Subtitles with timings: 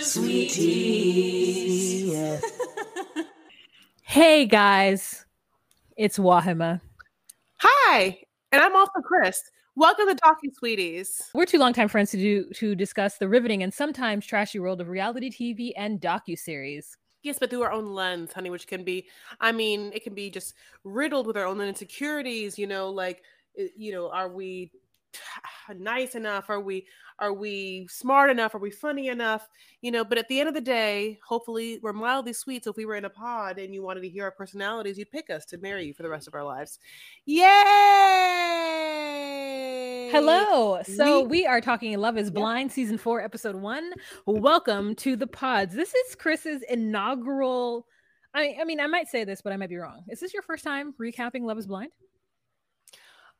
[0.00, 2.16] Sweetie.
[4.02, 5.26] Hey guys,
[5.96, 6.80] it's Wahima.
[7.58, 8.20] Hi,
[8.52, 9.42] and I'm also Chris.
[9.74, 11.20] Welcome to Talking Sweeties.
[11.34, 14.88] We're two longtime friends to do to discuss the riveting and sometimes trashy world of
[14.88, 16.96] reality TV and docu series.
[17.24, 19.08] Yes, but through our own lens, honey, which can be,
[19.40, 22.58] I mean, it can be just riddled with our own insecurities.
[22.58, 23.22] You know, like,
[23.58, 24.70] Eh, you know, are we
[25.76, 26.48] nice enough?
[26.50, 26.86] Are we
[27.18, 28.54] are we smart enough?
[28.54, 29.48] Are we funny enough?
[29.80, 32.64] You know, but at the end of the day, hopefully we're mildly sweet.
[32.64, 35.10] So if we were in a pod and you wanted to hear our personalities, you'd
[35.12, 36.78] pick us to marry you for the rest of our lives.
[37.26, 37.48] Yay!
[40.10, 40.80] Hello.
[40.84, 43.92] So We- we are talking Love is Blind season 4 episode 1.
[44.26, 45.74] Welcome to the pods.
[45.74, 47.86] This is Chris's inaugural
[48.34, 50.04] I I mean I might say this but I might be wrong.
[50.08, 51.92] Is this your first time recapping Love is Blind?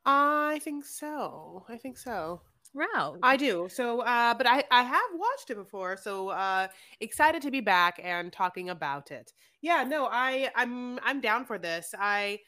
[0.04, 1.64] I think so.
[1.68, 2.40] I think so.
[2.74, 3.16] Wow.
[3.22, 3.68] I do.
[3.70, 6.68] So, uh, but I I have watched it before, so uh,
[7.00, 9.32] excited to be back and talking about it.
[9.60, 11.94] Yeah, no, I I'm I'm down for this.
[11.98, 12.40] I,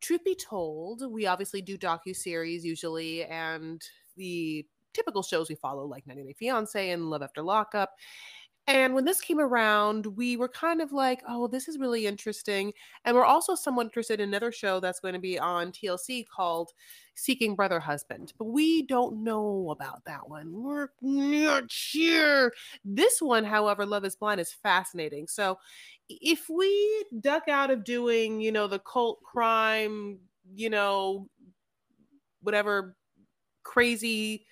[0.00, 3.80] truth be told, we obviously do docu series usually, and
[4.16, 7.90] the typical shows we follow, like 90 Day Fiance and Love After Lockup.
[8.68, 12.74] And when this came around, we were kind of like, oh, this is really interesting.
[13.06, 16.72] And we're also somewhat interested in another show that's going to be on TLC called
[17.14, 18.34] Seeking Brother Husband.
[18.38, 20.52] But we don't know about that one.
[20.52, 22.52] We're not sure.
[22.84, 25.28] This one, however, Love is Blind is fascinating.
[25.28, 25.58] So
[26.10, 30.18] if we duck out of doing, you know, the cult crime,
[30.54, 31.26] you know,
[32.42, 32.96] whatever
[33.62, 34.44] crazy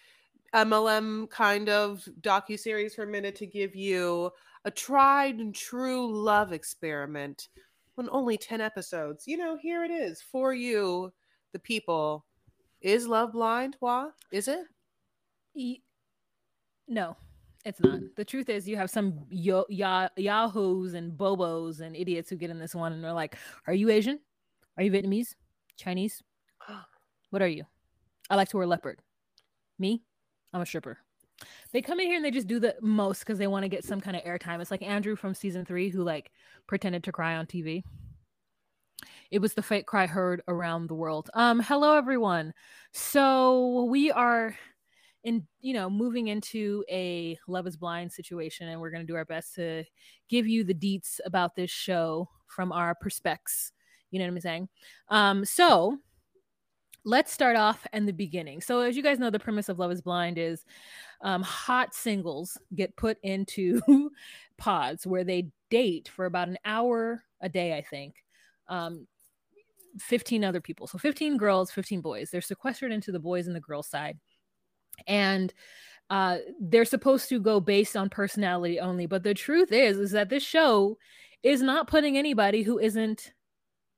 [0.54, 4.30] MLM kind of docu series for a minute to give you
[4.64, 7.48] a tried and true love experiment
[7.98, 9.26] on only 10 episodes.
[9.26, 11.12] You know, here it is for you,
[11.52, 12.24] the people.
[12.80, 13.76] Is love blind?
[13.80, 14.10] Wah?
[14.30, 14.66] Is it?
[15.54, 15.80] Y-
[16.88, 17.16] no,
[17.64, 18.00] it's not.
[18.16, 22.50] The truth is, you have some yo- ya- yahoos and bobos and idiots who get
[22.50, 24.20] in this one and they're like, "Are you Asian?
[24.76, 25.34] Are you Vietnamese?
[25.76, 26.22] Chinese?
[27.30, 27.64] What are you?"
[28.30, 29.00] I like to wear leopard.
[29.78, 30.02] Me,
[30.56, 30.96] I'm a stripper.
[31.72, 33.84] They come in here and they just do the most because they want to get
[33.84, 34.58] some kind of airtime.
[34.60, 36.30] It's like Andrew from season three who like
[36.66, 37.82] pretended to cry on TV.
[39.30, 41.28] It was the fake cry heard around the world.
[41.34, 42.54] Um, hello everyone.
[42.92, 44.56] So we are
[45.24, 49.16] in you know moving into a love is blind situation and we're going to do
[49.16, 49.84] our best to
[50.30, 53.72] give you the deets about this show from our perspectives
[54.12, 54.68] you know what i'm saying
[55.08, 55.98] um so
[57.06, 58.60] let's start off in the beginning.
[58.60, 60.64] So as you guys know the premise of love is blind is
[61.22, 63.80] um, hot singles get put into
[64.58, 68.14] pods where they date for about an hour a day i think
[68.68, 69.06] um,
[70.00, 70.86] 15 other people.
[70.86, 72.30] So 15 girls 15 boys.
[72.30, 74.18] They're sequestered into the boys and the girls side.
[75.06, 75.52] And
[76.08, 79.06] uh, they're supposed to go based on personality only.
[79.06, 80.98] But the truth is, is that this show
[81.42, 83.32] is not putting anybody who isn't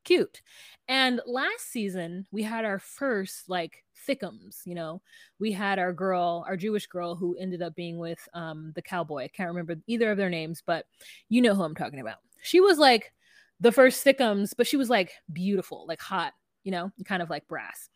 [0.09, 0.41] cute.
[0.89, 4.63] And last season, we had our first like thickums.
[4.65, 5.03] You know,
[5.39, 9.25] we had our girl, our Jewish girl, who ended up being with um, the cowboy.
[9.25, 10.87] I can't remember either of their names, but
[11.29, 12.17] you know who I'm talking about.
[12.43, 13.13] She was like
[13.61, 16.33] the first thickums, but she was like beautiful, like hot.
[16.65, 17.89] You know, kind of like brass.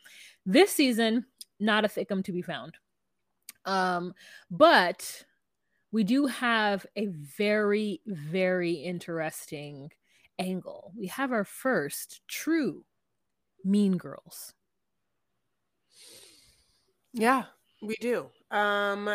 [0.45, 1.25] This season,
[1.59, 2.77] not a thickum to be found.
[3.65, 4.15] Um,
[4.51, 5.25] but
[5.93, 9.91] we do have a very, very interesting
[10.43, 10.93] angle.
[10.97, 12.85] We have our first true
[13.65, 14.55] mean girls.
[17.13, 17.45] Yeah,
[17.83, 18.27] we do.
[18.53, 19.09] Um,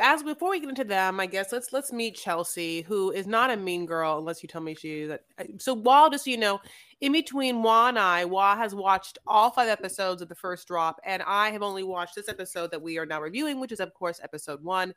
[0.00, 3.50] as before we get into them, I guess let's let's meet Chelsea, who is not
[3.50, 5.06] a mean girl unless you tell me she.
[5.06, 5.22] That
[5.58, 5.74] so.
[5.74, 6.60] Wall, just so you know,
[7.00, 11.00] in between Wah and I, Wah has watched all five episodes of the first drop,
[11.04, 13.94] and I have only watched this episode that we are now reviewing, which is of
[13.94, 14.92] course episode one.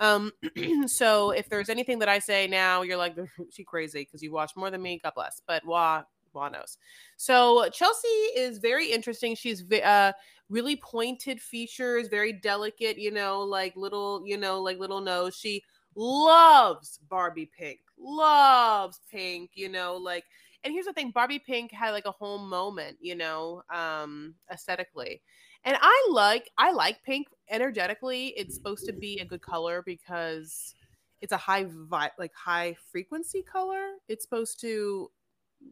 [0.00, 0.32] Um,
[0.86, 3.16] so if there's anything that I say now, you're like
[3.52, 4.98] she crazy because you watched more than me.
[5.02, 5.40] God bless.
[5.46, 6.02] But Wah,
[6.32, 6.78] Wah knows.
[7.16, 9.34] So Chelsea is very interesting.
[9.34, 10.12] She's uh
[10.48, 15.36] really pointed features, very delicate, you know, like little, you know, like little nose.
[15.36, 15.62] She
[15.94, 20.24] loves Barbie Pink, loves Pink, you know, like
[20.62, 25.20] and here's the thing, Barbie Pink had like a whole moment, you know, um aesthetically.
[25.64, 28.28] And I like I like pink energetically.
[28.36, 30.74] It's supposed to be a good color because
[31.20, 33.94] it's a high vi- like high frequency color.
[34.08, 35.10] It's supposed to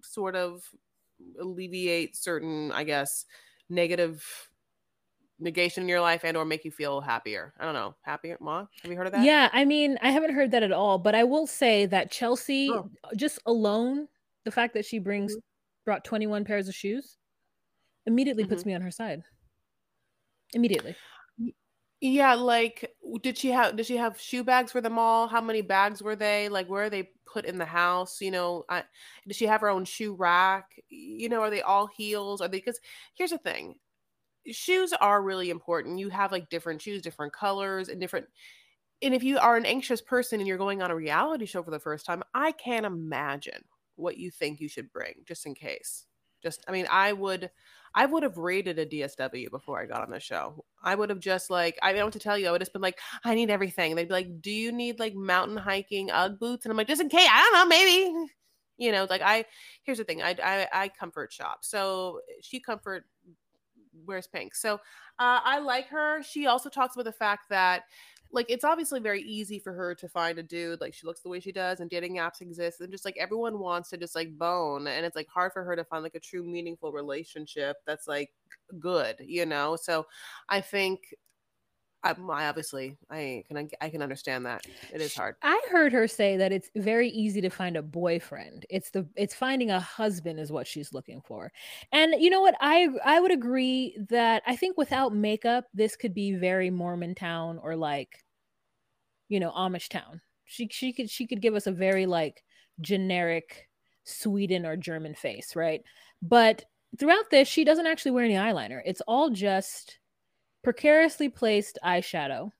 [0.03, 0.63] sort of
[1.41, 3.25] alleviate certain, I guess,
[3.71, 4.25] negative
[5.41, 7.55] negation in your life and or make you feel happier.
[7.61, 7.95] I don't know.
[8.03, 8.67] Happier, Ma?
[8.83, 9.25] Have you heard of that?
[9.25, 12.71] Yeah, I mean, I haven't heard that at all, but I will say that Chelsea,
[12.73, 12.91] Oh.
[13.17, 14.09] just alone,
[14.45, 15.41] the fact that she brings Mhm.
[15.85, 17.19] brought 21 pairs of shoes
[18.05, 18.67] immediately puts Mhm.
[18.67, 19.23] me on her side.
[20.55, 20.97] immediately.
[22.01, 25.27] Yeah, like did she have did she have shoe bags for them all?
[25.27, 26.49] How many bags were they?
[26.49, 28.21] Like where are they put in the house?
[28.21, 28.85] You know, I,
[29.27, 30.67] does she have her own shoe rack?
[30.89, 32.41] You know, are they all heels?
[32.41, 32.79] Are they because
[33.15, 33.75] here's the thing.
[34.51, 35.99] Shoes are really important.
[36.01, 38.27] You have like different shoes, different colors, and different
[39.03, 41.71] and if you are an anxious person and you're going on a reality show for
[41.71, 43.65] the first time, I can't imagine
[43.97, 46.07] what you think you should bring just in case.
[46.43, 47.51] Just I mean, I would
[47.95, 50.65] I would have rated a DSW before I got on the show.
[50.83, 52.73] I would have just like, I don't know to tell you, I would have just
[52.73, 53.95] been like, I need everything.
[53.95, 56.65] They'd be like, Do you need like mountain hiking UGG boots?
[56.65, 58.27] And I'm like, just in case, I don't know, maybe.
[58.81, 59.45] You know, like I
[59.83, 61.65] here's the thing, I I, I comfort shop.
[61.65, 63.07] So she comfort
[64.07, 64.55] wears pink.
[64.55, 66.23] So uh, I like her.
[66.23, 67.83] She also talks about the fact that
[68.31, 71.29] like it's obviously very easy for her to find a dude like she looks the
[71.29, 74.37] way she does and dating apps exist and just like everyone wants to just like
[74.37, 78.07] bone and it's like hard for her to find like a true meaningful relationship that's
[78.07, 78.31] like
[78.79, 79.77] good you know?
[79.77, 80.07] So
[80.49, 81.15] i think
[82.05, 85.35] I, I obviously I can I can understand that it is hard.
[85.43, 88.67] I heard her say that it's very easy to find a boyfriend.
[88.71, 91.51] It's the it's finding a husband is what she's looking for.
[91.91, 92.55] And you know what?
[92.61, 97.59] I I would agree that I think without makeup this could be very Mormon town
[97.63, 98.25] or like
[99.29, 100.21] you know Amish town.
[100.45, 102.45] She she could she could give us a very like
[102.81, 103.69] generic
[104.05, 105.83] Sweden or German face, right?
[106.23, 106.65] But
[106.99, 108.81] throughout this she doesn't actually wear any eyeliner.
[108.85, 109.99] It's all just
[110.69, 112.53] precariously placed eyeshadow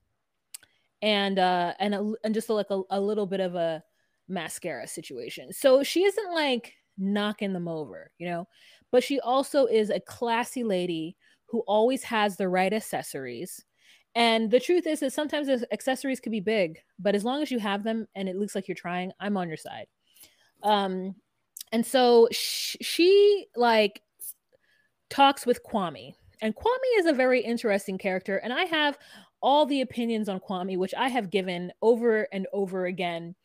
[1.03, 3.83] and uh and a, and just like a, a little bit of a
[4.27, 5.53] mascara situation.
[5.53, 8.47] So she isn't like knocking them over you know
[8.91, 13.63] but she also is a classy lady who always has the right accessories.
[14.15, 17.59] And the truth is that sometimes accessories could be big but as long as you
[17.59, 19.85] have them and it looks like you're trying i'm on your side.
[20.63, 21.13] Um
[21.71, 24.01] and so sh- she like
[25.11, 28.97] talks with kwame and Kwame is a very interesting character, and I have
[29.41, 33.35] all the opinions on Kwame, which I have given over and over again.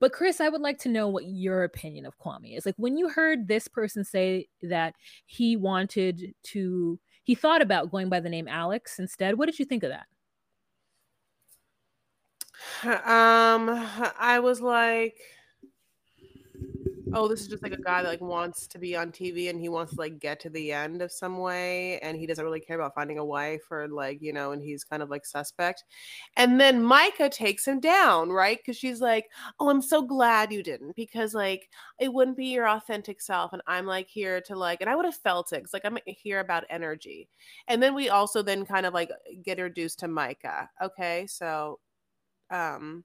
[0.00, 2.66] But Chris, I would like to know what your opinion of Kwame is.
[2.66, 4.94] Like when you heard this person say that
[5.26, 9.38] he wanted to, he thought about going by the name Alex instead.
[9.38, 10.06] What did you think of that?
[12.84, 13.68] Um,
[14.18, 15.16] I was like,
[17.14, 19.60] oh, this is just like a guy that like wants to be on TV and
[19.60, 22.60] he wants to like get to the end of some way and he doesn't really
[22.60, 25.84] care about finding a wife or like, you know, and he's kind of like suspect.
[26.36, 28.58] And then Micah takes him down, right?
[28.58, 29.26] Because she's like,
[29.60, 31.68] Oh, I'm so glad you didn't because like
[32.00, 33.52] it wouldn't be your authentic self.
[33.52, 35.98] And I'm like here to like, and I would have felt it because like I'm
[36.06, 37.28] here about energy.
[37.68, 39.10] And then we also then kind of like
[39.42, 40.68] get introduced to Micah.
[40.82, 41.26] Okay.
[41.28, 41.78] So,
[42.50, 43.04] um,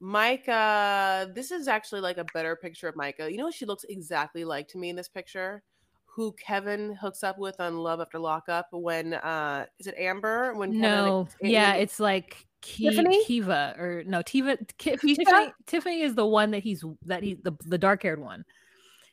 [0.00, 3.30] Micah, this is actually like a better picture of Micah.
[3.30, 5.62] You know she looks exactly like to me in this picture?
[6.06, 10.54] Who Kevin hooks up with on Love After Lockup when uh is it Amber?
[10.54, 13.24] When Kevin, No, like, yeah, it's like Ki- Tiffany?
[13.24, 17.52] Kiva or no Tiva Ki- Tiffany Tiffany is the one that he's that he the,
[17.66, 18.44] the dark haired one.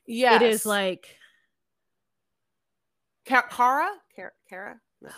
[0.05, 0.35] Yeah.
[0.35, 1.17] It is like
[3.25, 3.49] Kara?
[4.15, 4.31] Kara?
[4.49, 4.79] Kara?
[5.01, 5.09] No.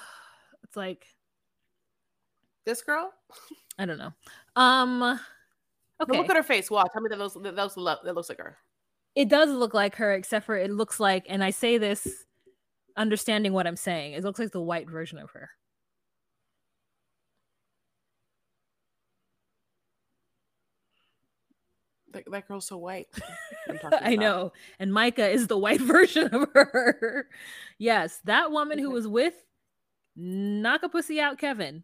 [0.63, 1.05] It's like
[2.65, 3.11] this girl?
[3.77, 4.13] I don't know.
[4.55, 5.19] Um
[6.03, 6.11] Okay.
[6.11, 6.69] But look at her face.
[6.69, 6.85] Wow.
[6.91, 8.57] Tell me that looks that looks that looks like her.
[9.15, 12.25] It does look like her, except for it looks like, and I say this
[12.97, 14.13] understanding what I'm saying.
[14.13, 15.49] It looks like the white version of her.
[22.11, 23.07] That, that girl's so white.
[24.01, 24.53] I know.
[24.79, 27.27] And Micah is the white version of her.
[27.77, 29.33] yes, that woman who was with
[30.15, 31.83] knock a pussy out Kevin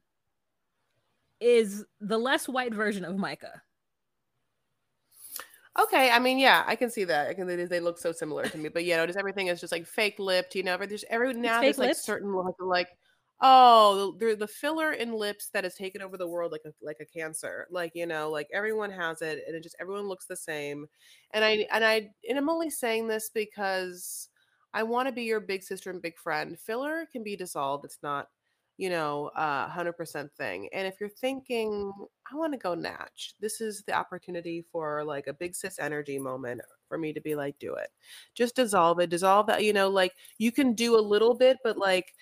[1.40, 3.62] is the less white version of Micah.
[5.84, 7.30] Okay, I mean, yeah, I can see that.
[7.30, 7.48] I can.
[7.48, 10.20] They, look so similar to me, but you know, just everything is just like fake
[10.20, 10.56] lipped.
[10.56, 12.90] You know, there's every now there's like certain like, like
[13.42, 16.98] oh, the, the filler in lips that has taken over the world like a like
[17.00, 17.68] a cancer.
[17.72, 20.88] Like you know, like everyone has it, and it just everyone looks the same.
[21.32, 24.30] And I and I and I'm only saying this because
[24.74, 26.58] I want to be your big sister and big friend.
[26.60, 27.86] Filler can be dissolved.
[27.86, 28.28] It's not
[28.80, 30.70] you know, uh, 100% thing.
[30.72, 31.92] And if you're thinking,
[32.32, 36.18] I want to go natch, this is the opportunity for like a big sis energy
[36.18, 37.90] moment for me to be like, do it.
[38.36, 39.10] Just dissolve it.
[39.10, 42.14] Dissolve that, you know, like you can do a little bit, but like,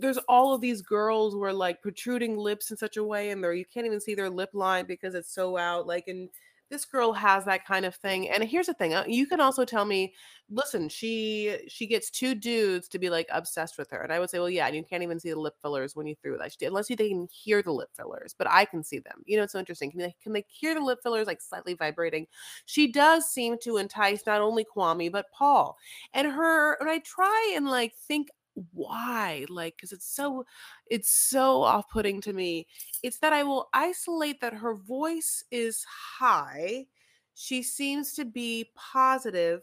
[0.00, 3.42] there's all of these girls who are like protruding lips in such a way and
[3.42, 6.28] they're you can't even see their lip line because it's so out like and
[6.70, 9.64] this girl has that kind of thing and here's the thing uh, you can also
[9.64, 10.14] tell me
[10.48, 14.30] listen she she gets two dudes to be like obsessed with her and i would
[14.30, 16.52] say well yeah and you can't even see the lip fillers when you threw that
[16.52, 19.22] she unless you they can hear the lip fillers but i can see them.
[19.26, 21.74] You know it's so interesting can they, can they hear the lip fillers like slightly
[21.74, 22.26] vibrating?
[22.66, 25.76] She does seem to entice not only kwame but paul
[26.14, 28.28] and her and i try and like think
[28.72, 30.44] why like because it's so
[30.86, 32.66] it's so off-putting to me.
[33.02, 35.84] It's that i will isolate that her voice is
[36.18, 36.86] high
[37.34, 39.62] she seems to be positive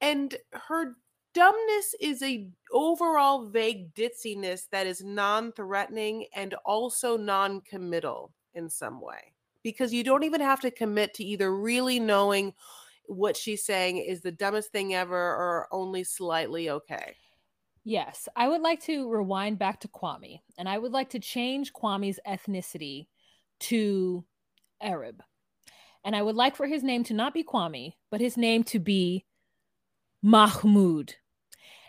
[0.00, 0.96] and her
[1.32, 9.32] dumbness is a overall vague ditziness that is non-threatening and also non-committal in some way
[9.62, 12.52] because you don't even have to commit to either really knowing
[13.06, 17.14] what she's saying is the dumbest thing ever or only slightly okay
[17.84, 21.74] Yes, I would like to rewind back to Kwame, and I would like to change
[21.74, 23.08] Kwame's ethnicity
[23.60, 24.24] to
[24.80, 25.22] Arab.
[26.02, 28.78] And I would like for his name to not be Kwame, but his name to
[28.78, 29.26] be
[30.22, 31.16] Mahmoud.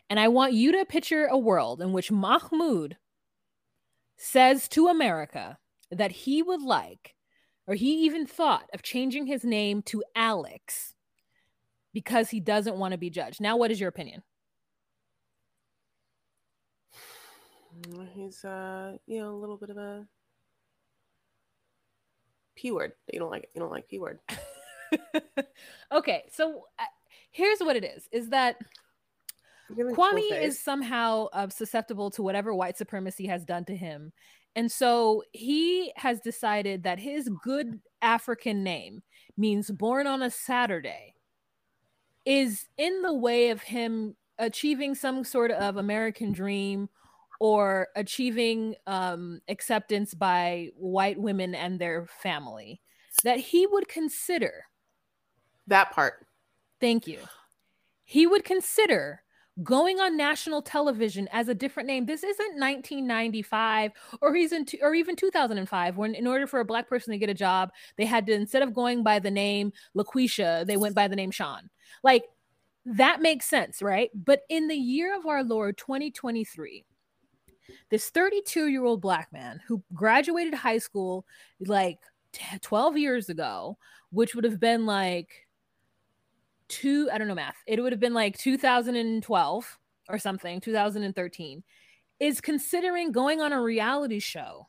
[0.09, 2.97] And I want you to picture a world in which Mahmoud
[4.17, 5.57] says to America
[5.91, 7.15] that he would like,
[7.67, 10.93] or he even thought of changing his name to Alex
[11.93, 13.39] because he doesn't want to be judged.
[13.39, 14.23] Now, what is your opinion?
[16.93, 17.64] Mm,
[18.13, 20.05] he's uh, you know, a little bit of a
[22.55, 22.93] p word.
[23.11, 24.19] You don't like you don't like p word.
[25.91, 26.83] okay, so uh,
[27.31, 28.57] here's what it is: is that
[29.71, 34.11] Kwame is somehow uh, susceptible to whatever white supremacy has done to him.
[34.55, 39.03] And so he has decided that his good African name
[39.35, 41.15] means born on a Saturday
[42.25, 46.89] is in the way of him achieving some sort of American dream
[47.39, 52.81] or achieving um, acceptance by white women and their family
[53.23, 54.65] that he would consider
[55.67, 56.25] that part.
[56.79, 57.19] Thank you.
[58.03, 59.23] He would consider
[59.63, 62.05] going on national television as a different name.
[62.05, 67.11] This isn't 1995 or even or even 2005 when in order for a black person
[67.11, 70.77] to get a job, they had to instead of going by the name LaQuisha, they
[70.77, 71.69] went by the name Sean.
[72.03, 72.25] Like
[72.85, 74.11] that makes sense, right?
[74.13, 76.85] But in the year of our Lord 2023,
[77.89, 81.25] this 32 year old black man who graduated high school
[81.59, 81.99] like
[82.61, 83.77] 12 years ago,
[84.11, 85.47] which would have been like
[86.67, 89.79] two, I don't know math, it would have been like 2012
[90.09, 91.63] or something, 2013,
[92.19, 94.67] is considering going on a reality show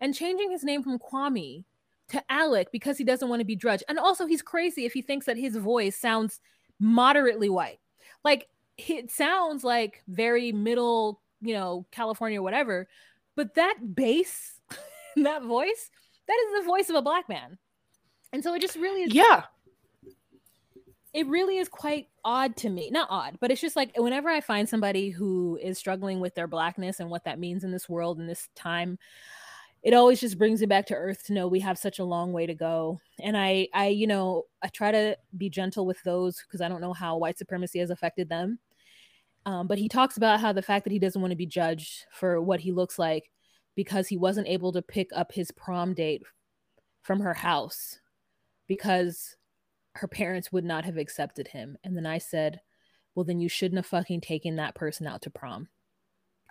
[0.00, 1.64] and changing his name from Kwame
[2.08, 3.84] to Alec because he doesn't want to be judged.
[3.88, 6.40] And also, he's crazy if he thinks that his voice sounds
[6.78, 7.80] moderately white.
[8.24, 12.88] Like, it sounds like very middle you know, California or whatever.
[13.34, 14.60] But that bass,
[15.16, 15.90] that voice,
[16.26, 17.58] that is the voice of a black man.
[18.32, 19.14] And so it just really is.
[19.14, 19.44] Yeah.
[21.12, 22.90] It really is quite odd to me.
[22.90, 26.46] Not odd, but it's just like whenever I find somebody who is struggling with their
[26.46, 28.98] blackness and what that means in this world in this time,
[29.82, 32.32] it always just brings me back to earth to know we have such a long
[32.32, 32.98] way to go.
[33.22, 36.80] And I I you know, I try to be gentle with those because I don't
[36.80, 38.58] know how white supremacy has affected them.
[39.46, 42.04] Um, but he talks about how the fact that he doesn't want to be judged
[42.10, 43.30] for what he looks like
[43.76, 46.22] because he wasn't able to pick up his prom date
[47.02, 48.00] from her house
[48.66, 49.36] because
[49.94, 51.76] her parents would not have accepted him.
[51.84, 52.60] And then I said,
[53.14, 55.68] well, then you shouldn't have fucking taken that person out to prom.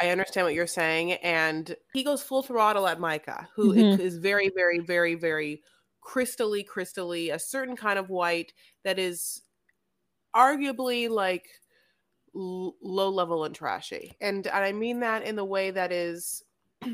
[0.02, 1.14] I understand what you're saying.
[1.14, 4.02] And he goes full throttle at Micah, who mm-hmm.
[4.02, 5.62] is very, very, very, very
[6.04, 9.42] crystally, crystally, a certain kind of white that is
[10.36, 11.46] arguably like
[12.36, 14.16] l- low level and trashy.
[14.22, 16.44] And, and I mean that in the way that is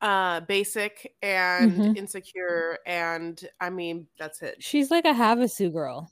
[0.00, 1.96] uh basic and mm-hmm.
[1.96, 4.56] insecure and I mean that's it.
[4.60, 6.10] She's like a Havasu girl.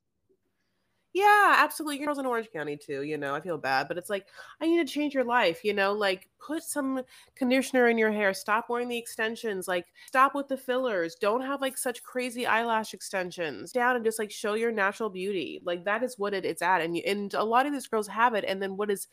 [1.15, 1.99] Yeah, absolutely.
[1.99, 3.35] Your girl's in Orange County too, you know.
[3.35, 4.29] I feel bad, but it's like
[4.63, 7.03] I need to change your life, you know, like put some
[7.37, 11.17] conditioner in your hair, stop wearing the extensions, like stop with the fillers.
[11.21, 13.73] Don't have like such crazy eyelash extensions.
[13.73, 15.61] Down and just like show your natural beauty.
[15.65, 16.81] Like that is what it, it's at.
[16.81, 19.07] And and a lot of these girls have it and then what is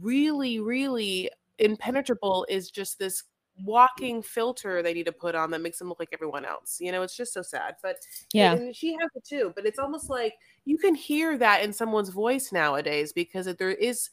[0.00, 3.22] really really impenetrable is just this
[3.62, 6.78] walking filter they need to put on that makes them look like everyone else.
[6.80, 7.76] You know, it's just so sad.
[7.82, 7.96] But
[8.32, 9.52] yeah, she has it too.
[9.54, 10.34] But it's almost like
[10.64, 14.10] you can hear that in someone's voice nowadays because there is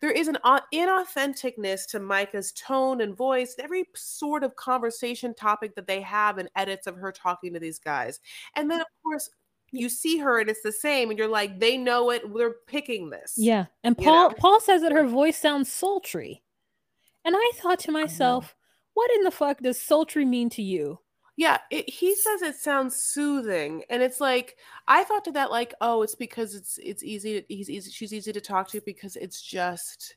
[0.00, 0.38] there is an
[0.72, 6.50] inauthenticness to Micah's tone and voice, every sort of conversation topic that they have and
[6.56, 8.20] edits of her talking to these guys.
[8.54, 9.30] And then of course
[9.70, 13.10] you see her and it's the same and you're like they know it they're picking
[13.10, 14.34] this yeah and paul know?
[14.38, 16.42] paul says that her voice sounds sultry
[17.24, 18.54] and i thought to myself
[18.94, 21.00] what in the fuck does sultry mean to you?
[21.36, 25.74] Yeah, it, he says it sounds soothing, and it's like I thought to that like,
[25.80, 27.40] oh, it's because it's it's easy.
[27.40, 27.90] To, he's easy.
[27.90, 30.14] She's easy to talk to because it's just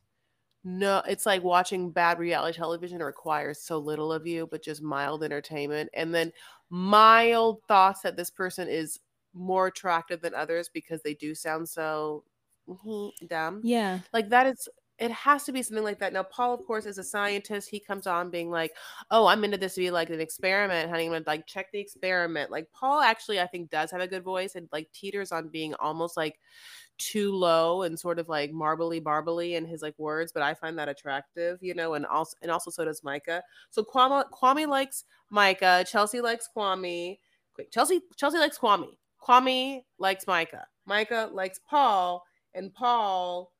[0.64, 1.02] no.
[1.08, 5.90] It's like watching bad reality television requires so little of you, but just mild entertainment,
[5.96, 6.32] and then
[6.70, 9.00] mild thoughts that this person is
[9.34, 12.24] more attractive than others because they do sound so
[12.70, 13.62] mm-hmm, dumb.
[13.64, 16.13] Yeah, like that is it has to be something like that.
[16.13, 17.70] Now, Paul, of course, is a scientist.
[17.70, 18.74] He comes on being like,
[19.12, 21.08] "Oh, I'm into this to be like an experiment, honey.
[21.08, 24.56] I'm like check the experiment." Like Paul, actually, I think does have a good voice
[24.56, 26.39] and like teeters on being almost like
[26.98, 30.77] too low and sort of like marbly barbly in his like words, but I find
[30.80, 33.44] that attractive, you know, and also and also so does Micah.
[33.70, 37.20] So Kwame Kwame likes Micah, Chelsea likes Kwame.
[37.58, 38.98] Wait, Chelsea Chelsea likes Kwame.
[39.22, 40.66] Kwame likes Micah.
[40.86, 42.24] Micah likes Paul,
[42.56, 43.51] and Paul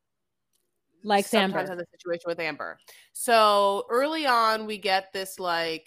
[1.02, 1.58] like Amber.
[1.58, 2.78] has a situation with Amber.
[3.12, 5.86] So early on, we get this like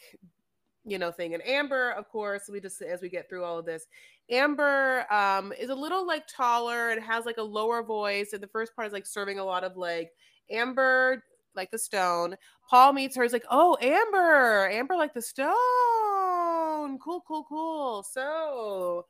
[0.83, 3.65] you know thing, and Amber, of course, we just as we get through all of
[3.65, 3.85] this,
[4.29, 8.47] Amber um, is a little like taller and has like a lower voice, and the
[8.47, 10.11] first part is like serving a lot of like
[10.49, 11.23] Amber
[11.55, 12.35] like the stone.
[12.69, 13.23] Paul meets her.
[13.23, 16.97] He's like, "Oh, Amber, Amber like the stone.
[16.99, 19.05] Cool, cool, cool." So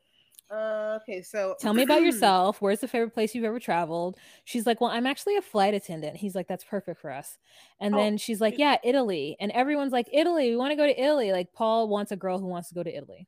[0.52, 2.60] uh, okay, so tell me about yourself.
[2.60, 4.18] Where's the favorite place you've ever traveled?
[4.44, 6.16] She's like, Well, I'm actually a flight attendant.
[6.16, 7.38] He's like, That's perfect for us.
[7.80, 9.36] And oh, then she's like, Yeah, Italy.
[9.40, 11.32] And everyone's like, Italy, we want to go to Italy.
[11.32, 13.26] Like, Paul wants a girl who wants to go to Italy.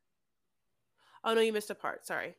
[1.24, 2.06] Oh, no, you missed a part.
[2.06, 2.34] Sorry.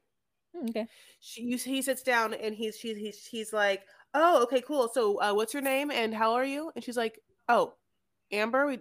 [0.56, 0.88] Hmm, okay.
[1.20, 4.90] She, you, he sits down and he's, she's, he's, he's like, Oh, okay, cool.
[4.94, 6.72] So, uh, what's your name and how are you?
[6.76, 7.74] And she's like, Oh,
[8.32, 8.80] Amber, we,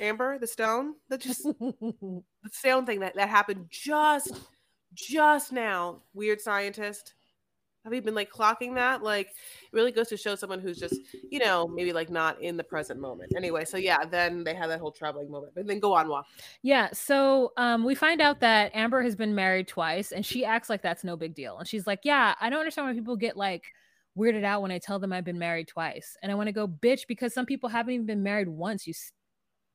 [0.00, 4.32] Amber, the stone that just the stone thing that that happened just
[4.94, 6.02] just now.
[6.14, 7.14] Weird scientist.
[7.84, 9.02] Have you been like clocking that?
[9.02, 9.34] Like, it
[9.72, 13.00] really goes to show someone who's just, you know, maybe like not in the present
[13.00, 13.32] moment.
[13.36, 15.52] Anyway, so yeah, then they have that whole traveling moment.
[15.56, 16.26] But then go on, walk.
[16.62, 16.90] Yeah.
[16.92, 20.80] So um, we find out that Amber has been married twice, and she acts like
[20.80, 21.58] that's no big deal.
[21.58, 23.64] And she's like, "Yeah, I don't understand why people get like
[24.16, 26.68] weirded out when I tell them I've been married twice." And I want to go,
[26.68, 28.86] bitch, because some people haven't even been married once.
[28.86, 28.94] You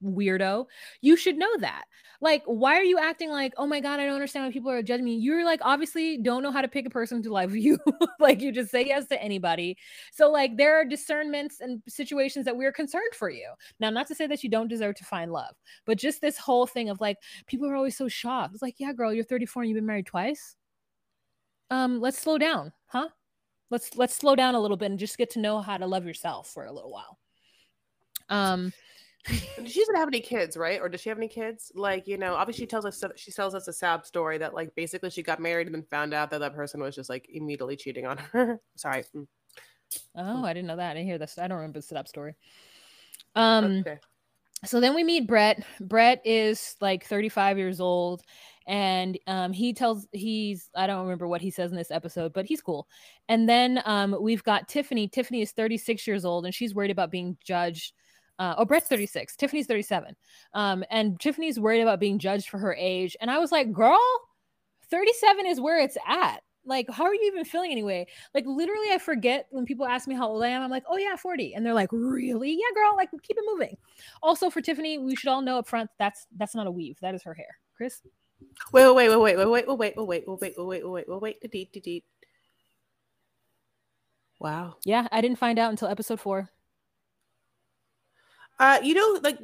[0.03, 0.65] weirdo.
[1.01, 1.85] You should know that.
[2.19, 4.81] Like, why are you acting like, oh my God, I don't understand why people are
[4.81, 5.15] judging me?
[5.15, 7.77] You're like, obviously don't know how to pick a person to live you.
[8.19, 9.77] like, you just say yes to anybody.
[10.11, 13.47] So, like, there are discernments and situations that we're concerned for you.
[13.79, 15.53] Now, not to say that you don't deserve to find love,
[15.85, 18.53] but just this whole thing of like, people are always so shocked.
[18.53, 20.55] It's like, yeah, girl, you're 34 and you've been married twice.
[21.69, 23.09] Um, let's slow down, huh?
[23.69, 26.05] Let's let's slow down a little bit and just get to know how to love
[26.05, 27.17] yourself for a little while.
[28.29, 28.71] Um,
[29.27, 30.79] she doesn't have any kids, right?
[30.79, 31.71] Or does she have any kids?
[31.75, 34.73] Like, you know, obviously she tells us she tells us a sad story that like
[34.75, 37.75] basically she got married and then found out that that person was just like immediately
[37.75, 38.59] cheating on her.
[38.75, 39.03] Sorry.
[39.15, 39.27] Mm.
[40.15, 40.91] Oh, I didn't know that.
[40.91, 41.37] I didn't hear this.
[41.37, 42.35] I don't remember the sad story.
[43.35, 43.99] Um okay.
[44.65, 45.63] so then we meet Brett.
[45.79, 48.23] Brett is like 35 years old
[48.67, 52.45] and um, he tells he's i don't remember what he says in this episode but
[52.45, 52.85] he's cool
[53.29, 57.09] and then um, we've got tiffany tiffany is 36 years old and she's worried about
[57.09, 57.93] being judged
[58.39, 60.15] uh, oh, Brett's 36, Tiffany's 37.
[60.53, 63.15] Um, and Tiffany's worried about being judged for her age.
[63.19, 63.99] And I was like, girl,
[64.89, 66.41] 37 is where it's at.
[66.65, 68.05] Like, how are you even feeling anyway?
[68.35, 70.61] Like, literally, I forget when people ask me how old I am.
[70.61, 71.53] I'm like, oh, yeah, 40.
[71.53, 72.51] And they're like, really?
[72.51, 73.77] Yeah, girl, like, keep it moving.
[74.21, 76.97] Also, for Tiffany, we should all know up front that's that's not a weave.
[77.01, 77.57] That is her hair.
[77.75, 78.01] Chris?
[78.73, 81.07] Wait, wait, wait, wait, wait, wait, wait, wait, wait, wait, wait, wait, wait, wait, wait,
[81.07, 82.03] wait, wait, wait, wait.
[84.39, 84.75] Wow.
[84.85, 86.49] Yeah, I didn't find out until episode four.
[88.59, 89.37] Uh, you know, like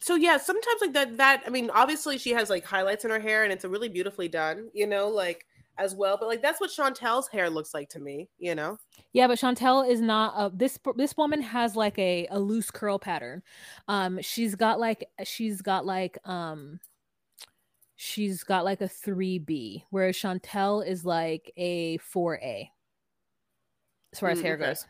[0.00, 3.20] so yeah, sometimes like that that I mean, obviously she has like highlights in her
[3.20, 5.46] hair and it's a really beautifully done, you know, like
[5.78, 6.18] as well.
[6.18, 8.78] But like that's what Chantel's hair looks like to me, you know.
[9.12, 12.98] Yeah, but Chantel is not a this this woman has like a a loose curl
[12.98, 13.42] pattern.
[13.88, 16.80] Um she's got like she's got like um
[17.96, 22.68] she's got like a 3B, whereas Chantel is like a 4A
[24.12, 24.66] as far as mm, hair okay.
[24.66, 24.86] goes.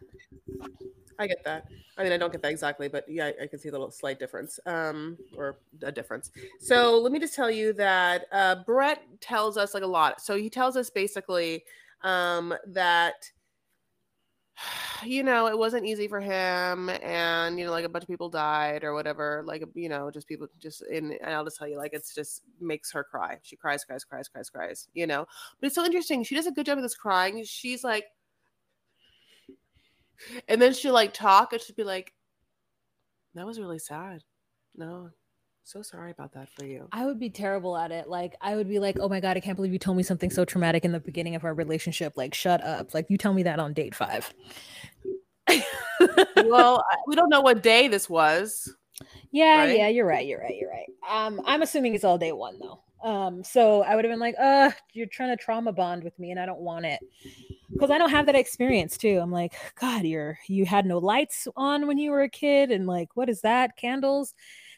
[1.21, 1.67] I get that.
[1.99, 3.91] I mean, I don't get that exactly, but yeah, I, I can see a little
[3.91, 6.31] slight difference, um, or a difference.
[6.61, 10.23] So let me just tell you that uh, Brett tells us like a lot.
[10.23, 11.63] So he tells us basically
[12.03, 13.31] um, that
[15.05, 18.31] you know it wasn't easy for him, and you know like a bunch of people
[18.31, 19.43] died or whatever.
[19.45, 21.13] Like you know, just people just in.
[21.23, 23.39] And I'll just tell you, like it's just makes her cry.
[23.43, 24.89] She cries, cries, cries, cries, cries.
[24.95, 25.27] You know,
[25.61, 26.25] but it's so interesting.
[26.25, 27.45] She does a good job of this crying.
[27.45, 28.07] She's like
[30.49, 32.13] and then she'll like talk and she'll be like,
[33.35, 34.23] that was really sad.
[34.77, 35.11] No,
[35.65, 36.89] so sorry about that for you.
[36.91, 38.09] I would be terrible at it.
[38.09, 40.31] Like, I would be like, oh my God, I can't believe you told me something
[40.31, 42.17] so traumatic in the beginning of our relationship.
[42.17, 42.93] Like, shut up.
[42.93, 44.33] Like, you tell me that on date five.
[46.37, 48.75] well, we don't know what day this was.
[49.31, 49.79] Yeah, right?
[49.79, 50.27] yeah, you're right.
[50.27, 50.57] You're right.
[50.59, 50.89] You're right.
[51.09, 52.83] Um, I'm assuming it's all day one though.
[53.09, 56.33] Um, so I would have been like, uh, you're trying to trauma bond with me
[56.33, 57.01] and I don't want it.
[57.73, 59.19] Because I don't have that experience too.
[59.23, 62.87] I'm like, God, you're you had no lights on when you were a kid, and
[62.87, 63.77] like, what is that?
[63.77, 64.35] Candles.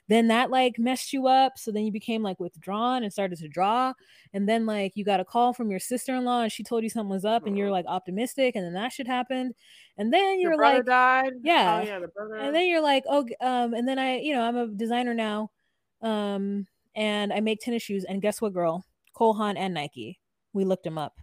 [0.08, 3.48] then that like messed you up so then you became like withdrawn and started to
[3.48, 3.92] draw
[4.34, 7.08] and then like you got a call from your sister-in-law and she told you something
[7.08, 7.74] was up and you're mm-hmm.
[7.74, 9.54] like optimistic and then that shit happened
[9.98, 12.34] and then you're like died yeah oh, yeah the brother.
[12.34, 15.50] and then you're like oh um and then i you know i'm a designer now
[16.02, 20.18] um and i make tennis shoes and guess what girl Cole Haan and Nike
[20.52, 21.20] we looked him up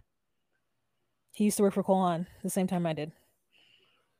[1.32, 3.12] he used to work for Cole Haan the same time I did.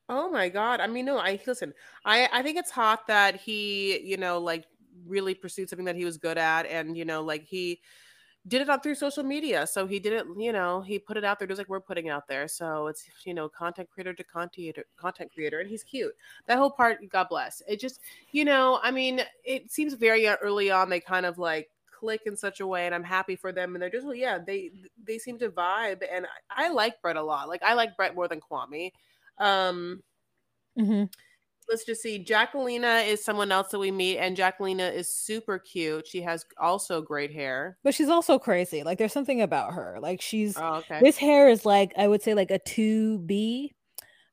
[0.09, 0.81] Oh my god.
[0.81, 1.73] I mean, no, I listen,
[2.05, 4.65] I I think it's hot that he, you know, like
[5.07, 7.81] really pursued something that he was good at and, you know, like he
[8.49, 9.67] did it on through social media.
[9.67, 12.09] So he did it, you know, he put it out there just like we're putting
[12.09, 12.49] out there.
[12.49, 16.15] So it's, you know, content creator to content content creator and he's cute.
[16.47, 17.63] That whole part, God bless.
[17.69, 18.01] It just,
[18.33, 22.37] you know, I mean, it seems very early on they kind of like click in
[22.37, 24.73] such a way and I'm happy for them and they're just yeah they
[25.07, 28.15] they seem to vibe and I, I like Brett a lot like I like Brett
[28.15, 28.91] more than Kwame
[29.39, 30.03] um
[30.79, 31.05] mm-hmm.
[31.69, 36.07] let's just see Jackelina is someone else that we meet and Jackelina is super cute
[36.07, 40.23] she has also great hair but she's also crazy like there's something about her like
[40.23, 41.01] she's oh, okay.
[41.03, 43.71] this hair is like I would say like a 2B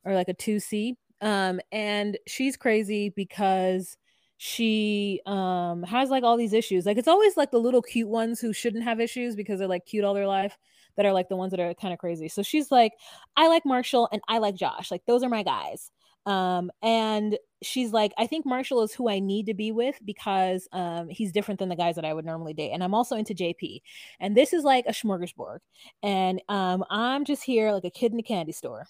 [0.05, 3.97] or like a 2C um and she's crazy because
[4.37, 8.39] she um has like all these issues like it's always like the little cute ones
[8.39, 10.57] who shouldn't have issues because they're like cute all their life
[10.95, 12.27] that are like the ones that are kind of crazy.
[12.27, 12.93] So she's like
[13.37, 15.91] i like marshall and i like josh like those are my guys.
[16.25, 20.67] Um and she's like i think marshall is who i need to be with because
[20.73, 23.33] um he's different than the guys that i would normally date and i'm also into
[23.33, 23.81] jp
[24.19, 25.57] and this is like a smorgasbord
[26.03, 28.85] and um i'm just here like a kid in a candy store.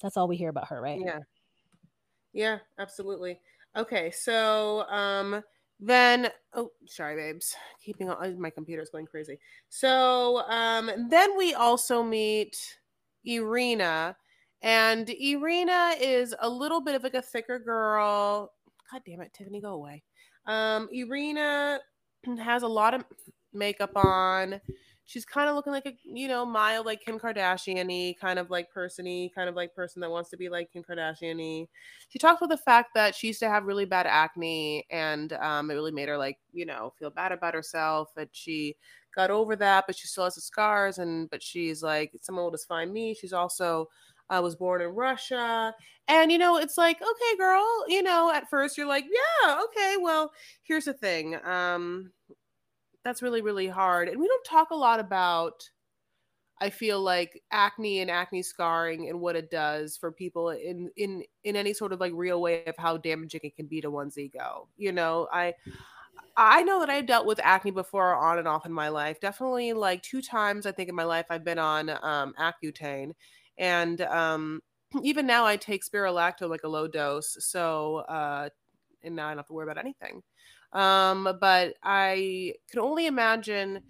[0.00, 1.00] That's all we hear about her right?
[1.04, 1.18] Yeah.
[2.32, 3.40] Yeah absolutely
[3.76, 5.42] Okay, so um
[5.80, 7.54] then oh sorry babes
[7.84, 9.38] keeping on my computer's going crazy.
[9.68, 12.56] So um then we also meet
[13.24, 14.16] irina
[14.62, 18.52] and irina is a little bit of like a thicker girl.
[18.90, 20.02] God damn it tiffany go away.
[20.46, 21.78] Um irina
[22.42, 23.04] has a lot of
[23.52, 24.60] makeup on
[25.08, 28.70] she's kind of looking like a you know mild like Kim Kardashian-y kind of like
[28.70, 31.66] persony, kind of like person that wants to be like Kim Kardashian-y.
[32.10, 35.70] She talks about the fact that she used to have really bad acne and um,
[35.70, 38.10] it really made her like you know feel bad about herself.
[38.16, 38.76] That she
[39.16, 40.98] got over that, but she still has the scars.
[40.98, 43.14] And but she's like someone will just find me.
[43.18, 43.88] She's also
[44.30, 45.74] I uh, was born in Russia.
[46.06, 49.96] And, you know, it's like, okay, girl, you know, at first you're like, yeah, okay,
[49.98, 51.36] well, here's the thing.
[51.46, 52.12] Um,
[53.08, 54.08] that's really really hard.
[54.08, 55.68] And we don't talk a lot about
[56.60, 61.22] i feel like acne and acne scarring and what it does for people in in
[61.44, 64.18] in any sort of like real way of how damaging it can be to one's
[64.18, 65.28] ego you know?
[65.32, 65.54] I
[66.36, 69.20] i know that i've dealt with acne before on and off in my life.
[69.20, 73.12] Definitely like two times i think in my life i've been on um accutane.
[73.58, 74.60] And um
[75.02, 77.36] even now i take spironolactone like a low dose.
[77.40, 78.48] So uh
[79.02, 80.22] and now i don't have to worry about anything
[80.72, 83.82] um, but I can only imagine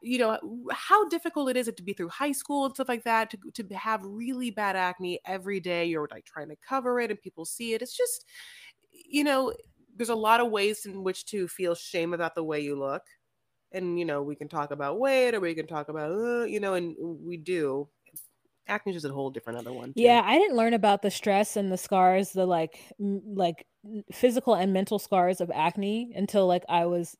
[0.00, 0.38] you know
[0.72, 3.74] how difficult it is to be through high school and stuff like that to, to
[3.74, 5.84] have really bad acne every day.
[5.84, 7.82] You're like trying to cover it and people see it.
[7.82, 8.24] It's just
[8.90, 9.52] you know
[9.96, 13.02] there's a lot of ways in which to feel shame about the way you look.
[13.72, 16.60] And you know we can talk about weight or we can talk about uh, you
[16.60, 17.88] know and we do.
[18.68, 20.00] Acne is a whole different other one too.
[20.02, 23.66] yeah i didn't learn about the stress and the scars the like like
[24.12, 27.16] physical and mental scars of acne until like i was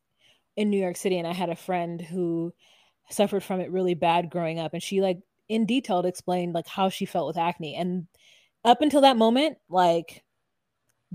[0.57, 2.53] in new york city and i had a friend who
[3.11, 4.72] suffered from it really bad growing up.
[4.72, 7.75] And she like in detail explained like how she felt with acne.
[7.75, 8.07] And
[8.64, 10.22] up until that moment like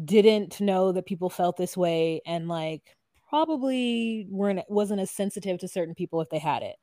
[0.04, 2.96] didn't know that people felt this way and like
[3.30, 6.76] probably weren't wasn't as sensitive to certain people if they had it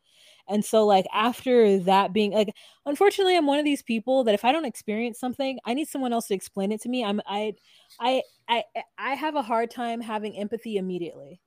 [0.48, 2.54] and so like after that being like
[2.86, 6.12] unfortunately I'm one of these people that if I don't experience something, I need someone
[6.12, 7.04] else to explain it to me.
[7.04, 7.54] I'm I
[8.00, 8.64] I I
[8.98, 11.40] I have a hard time having empathy immediately.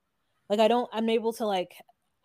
[0.49, 1.75] Like I don't I'm able to like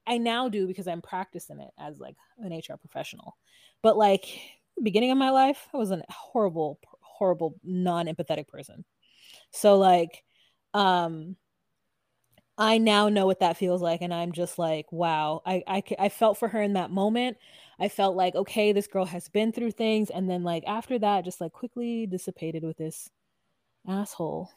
[0.06, 3.37] I now do because I'm practicing it as like an HR professional.
[3.82, 4.26] But like
[4.82, 8.85] beginning of my life, I was a horrible horrible non-empathetic person.
[9.50, 10.24] So like
[10.74, 11.37] um
[12.58, 14.02] I now know what that feels like.
[14.02, 17.38] And I'm just like, wow, I, I, I felt for her in that moment.
[17.78, 20.10] I felt like, okay, this girl has been through things.
[20.10, 23.10] And then, like, after that, just like quickly dissipated with this
[23.88, 24.50] asshole.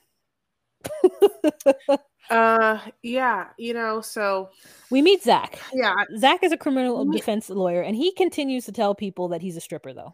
[2.29, 4.49] uh, yeah, you know, so
[4.91, 5.59] we meet Zach.
[5.73, 5.95] Yeah.
[6.17, 9.61] Zach is a criminal defense lawyer, and he continues to tell people that he's a
[9.61, 10.13] stripper, though.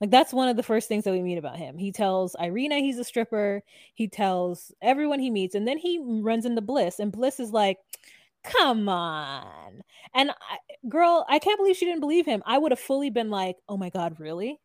[0.00, 1.78] Like that's one of the first things that we meet about him.
[1.78, 3.62] He tells Irina he's a stripper.
[3.94, 7.78] He tells everyone he meets, and then he runs into Bliss, and Bliss is like,
[8.44, 9.82] "Come on!"
[10.14, 12.42] And I, girl, I can't believe she didn't believe him.
[12.46, 14.60] I would have fully been like, "Oh my god, really?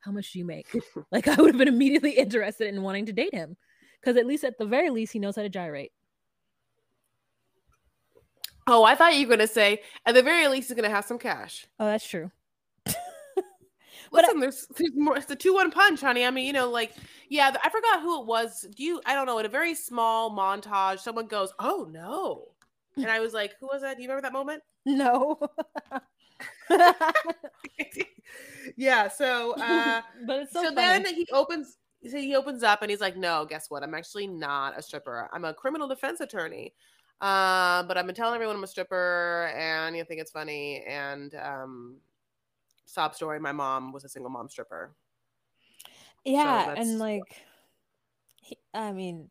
[0.00, 0.66] How much do you make?"
[1.12, 3.56] like I would have been immediately interested in wanting to date him,
[4.00, 5.92] because at least at the very least he knows how to gyrate.
[8.66, 11.18] Oh, I thought you were gonna say at the very least he's gonna have some
[11.18, 11.66] cash.
[11.78, 12.30] Oh, that's true.
[14.12, 15.16] Listen, I, there's, there's more.
[15.16, 16.24] It's a two-one punch, honey.
[16.24, 16.92] I mean, you know, like,
[17.28, 18.66] yeah, I forgot who it was.
[18.76, 19.00] Do you?
[19.06, 19.38] I don't know.
[19.38, 22.48] In a very small montage, someone goes, "Oh no,"
[22.96, 23.96] and I was like, "Who was that?
[23.96, 25.38] Do you remember that moment?" No.
[28.76, 29.08] yeah.
[29.08, 31.78] So, uh, but it's so, so then he opens.
[32.10, 33.82] So he opens up and he's like, "No, guess what?
[33.82, 35.28] I'm actually not a stripper.
[35.32, 36.74] I'm a criminal defense attorney."
[37.20, 40.82] Uh, but I've been telling everyone I'm a stripper, and you think it's funny.
[40.88, 41.96] And um,
[42.86, 44.94] sob story: my mom was a single mom stripper.
[46.24, 47.44] Yeah, so and like,
[48.74, 49.30] I mean,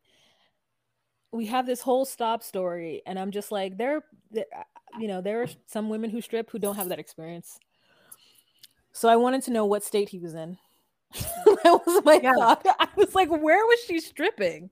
[1.32, 4.02] we have this whole stop story, and I'm just like, there,
[4.36, 4.62] uh,
[4.98, 7.58] you know, there are some women who strip who don't have that experience.
[8.92, 10.58] So I wanted to know what state he was in.
[11.12, 12.32] that was my yeah.
[12.34, 12.66] thought.
[12.78, 14.70] I was like, where was she stripping?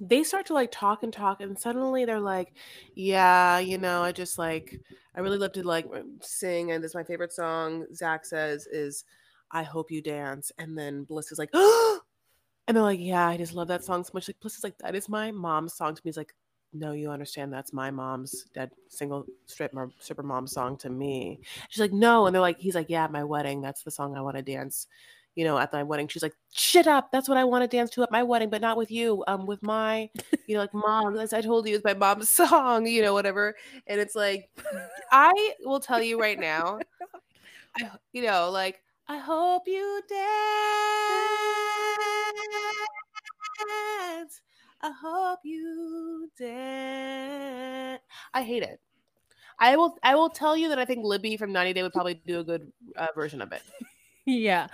[0.00, 2.54] They start to like talk and talk and suddenly they're like
[2.94, 4.80] yeah you know i just like
[5.14, 5.86] i really love to like
[6.22, 9.04] sing and this is my favorite song zach says is
[9.50, 12.00] i hope you dance and then bliss is like oh
[12.68, 14.78] and they're like yeah i just love that song so much like bliss is like
[14.78, 16.34] that is my mom's song to me he's like
[16.72, 21.80] no you understand that's my mom's dead single strip stripper mom song to me she's
[21.80, 24.36] like no and they're like he's like yeah my wedding that's the song i want
[24.36, 24.86] to dance
[25.40, 26.06] you know, at my wedding.
[26.06, 27.10] She's like, shut up.
[27.10, 29.24] That's what I want to dance to at my wedding, but not with you.
[29.26, 30.10] Um, with my,
[30.46, 33.56] you know, like mom, as I told you, is my mom's song, you know, whatever.
[33.86, 34.50] And it's like,
[35.10, 35.32] I
[35.64, 36.78] will tell you right now,
[37.78, 40.20] I, you know, like, I hope you dance.
[44.82, 48.02] I hope you dance.
[48.34, 48.78] I hate it.
[49.58, 49.96] I will.
[50.02, 52.44] I will tell you that I think Libby from 90 Day would probably do a
[52.44, 53.62] good uh, version of it
[54.26, 54.66] yeah.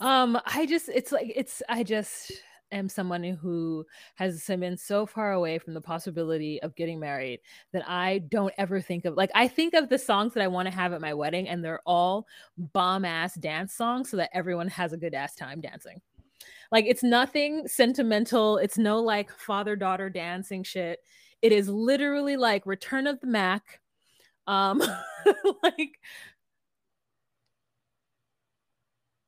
[0.00, 2.32] Um, I just it's like it's I just
[2.72, 3.84] am someone who
[4.14, 7.40] has been so far away from the possibility of getting married
[7.72, 10.68] that I don't ever think of like I think of the songs that I want
[10.68, 14.68] to have at my wedding and they're all bomb ass dance songs so that everyone
[14.68, 16.00] has a good ass time dancing.
[16.70, 21.00] Like it's nothing sentimental, it's no like father daughter dancing shit.
[21.42, 23.80] It is literally like Return of the Mack
[24.46, 24.82] um
[25.62, 25.98] like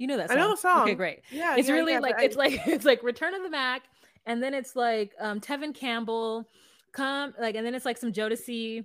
[0.02, 0.36] You know that song.
[0.36, 0.82] I know the song.
[0.82, 1.20] Okay, great.
[1.30, 3.82] Yeah, it's yeah, really yeah, like it's like it's like Return of the Mack,
[4.26, 6.48] and then it's like um Tevin Campbell,
[6.90, 8.84] come like, and then it's like some Jodeci,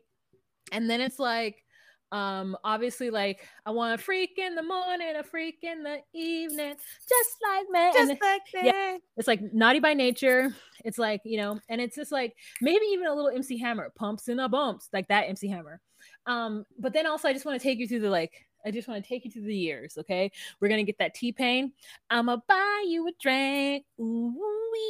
[0.72, 1.64] and then it's like
[2.12, 6.76] um obviously like I want a freak in the morning, a freak in the evening,
[7.10, 7.92] just like me.
[7.94, 8.64] Just and, like that.
[8.64, 10.54] Yeah, it's like naughty by nature.
[10.86, 14.28] It's like you know, and it's just like maybe even a little MC Hammer, pumps
[14.28, 15.82] in the bumps, like that MC Hammer.
[16.28, 18.88] Um, but then also I just want to take you through the like I just
[18.88, 20.32] want to take you to the years, okay?
[20.60, 21.72] We're gonna get that T Pain.
[22.10, 24.48] I'ma buy you a drink, ooh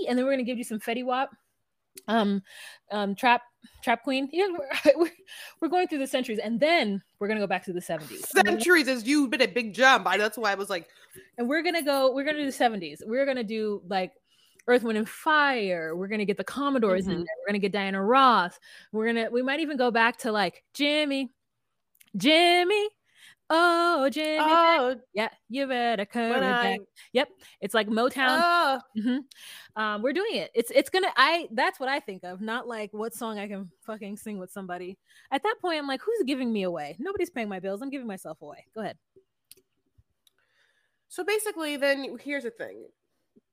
[0.08, 1.36] and then we're gonna give you some Fetty Wap,
[2.08, 2.42] um,
[2.92, 3.42] um, Trap
[3.84, 4.30] Trap Queen.
[4.34, 4.48] Yeah,
[4.96, 5.10] we're,
[5.62, 8.28] we're going through the centuries, and then we're gonna go back to the seventies.
[8.30, 10.08] Centuries is you've been a big jump.
[10.08, 10.88] I, that's why I was like,
[11.38, 12.14] and we're gonna go.
[12.14, 13.02] We're gonna do the seventies.
[13.06, 14.14] We're gonna do like
[14.68, 15.96] Earth, Wind, and Fire.
[15.96, 17.12] We're gonna get the Commodores mm-hmm.
[17.12, 17.36] in there.
[17.42, 18.60] We're gonna get Diana Ross.
[18.92, 19.30] We're gonna.
[19.32, 21.32] We might even go back to like Jimmy,
[22.16, 22.90] Jimmy,
[23.50, 24.40] Oh, Jimmy.
[24.42, 26.80] Oh, yeah, you better come back.
[27.14, 27.30] Yep,
[27.62, 28.42] it's like Motown.
[28.44, 28.80] Oh.
[28.98, 29.82] Mm-hmm.
[29.82, 30.52] Um, we're doing it.
[30.54, 31.08] It's it's gonna.
[31.16, 32.42] I that's what I think of.
[32.42, 34.98] Not like what song I can fucking sing with somebody.
[35.32, 36.98] At that point, I'm like, who's giving me away?
[37.00, 37.82] Nobody's paying my bills.
[37.82, 38.66] I'm giving myself away.
[38.76, 38.98] Go ahead.
[41.08, 42.86] So basically, then here's the thing: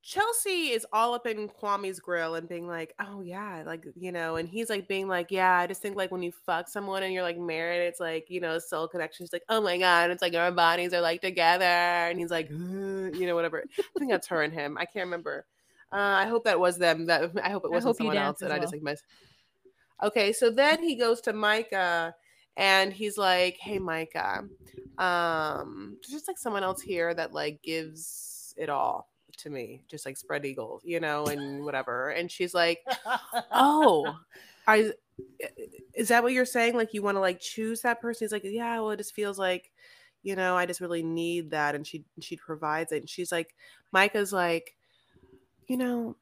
[0.02, 4.36] Chelsea is all up in Kwame's grill and being like, oh yeah, like you know,
[4.36, 7.12] and he's like being like, yeah, I just think like when you fuck someone and
[7.12, 9.24] you're like married, it's like you know, soul connection.
[9.24, 12.50] She's like, oh my god, it's like our bodies are like together, and he's like,
[12.50, 13.64] you know, whatever.
[13.78, 14.76] I think that's her and him.
[14.76, 15.46] I can't remember.
[15.90, 17.06] Uh, I hope that was them.
[17.06, 18.58] That I hope it wasn't hope someone else, and well.
[18.58, 19.00] I just like miss.
[20.02, 22.14] Okay, so then he goes to Micah
[22.56, 24.44] and he's like, "Hey, Micah,
[24.98, 30.06] um, there's just like someone else here that like gives it all." To me, just
[30.06, 32.10] like spread eagle, you know, and whatever.
[32.10, 32.80] And she's like,
[33.50, 34.18] "Oh,
[34.66, 36.76] I eh, eh, is that what you're saying?
[36.76, 39.38] Like you want to like choose that person?" He's like, "Yeah, well, it just feels
[39.38, 39.72] like,
[40.22, 43.00] you know, I just really need that." And she she provides it.
[43.00, 43.54] And she's like,
[43.92, 44.76] Micah's like,
[45.66, 46.16] you know,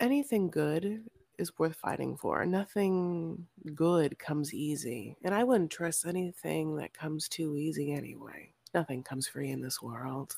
[0.00, 1.04] anything good
[1.38, 2.44] is worth fighting for.
[2.44, 5.16] Nothing good comes easy.
[5.22, 8.52] And I wouldn't trust anything that comes too easy anyway.
[8.74, 10.36] Nothing comes free in this world.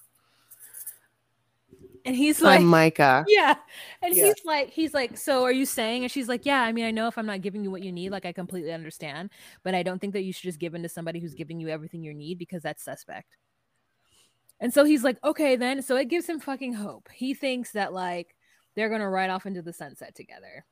[2.04, 3.24] And he's like, I'm Micah.
[3.28, 3.56] Yeah.
[4.02, 4.26] And yeah.
[4.26, 6.02] he's like, he's like, so are you saying?
[6.02, 7.92] And she's like, yeah, I mean, I know if I'm not giving you what you
[7.92, 9.30] need, like I completely understand,
[9.62, 11.68] but I don't think that you should just give in to somebody who's giving you
[11.68, 13.36] everything you need because that's suspect.
[14.60, 15.82] And so he's like, okay, then.
[15.82, 17.08] So it gives him fucking hope.
[17.12, 18.34] He thinks that like
[18.74, 20.64] they're gonna ride off into the sunset together.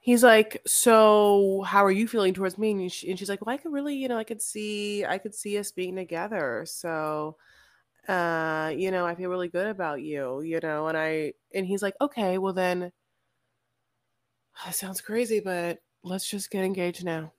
[0.00, 3.54] he's like, "So, how are you feeling towards me?" And, she, and, she's like, "Well,
[3.54, 6.64] I could really, you know, I could see, I could see us being together.
[6.66, 7.36] So,
[8.08, 11.82] uh, you know, I feel really good about you, you know." And I, and he's
[11.82, 12.92] like, "Okay, well then,
[14.64, 17.32] that sounds crazy, but let's just get engaged now."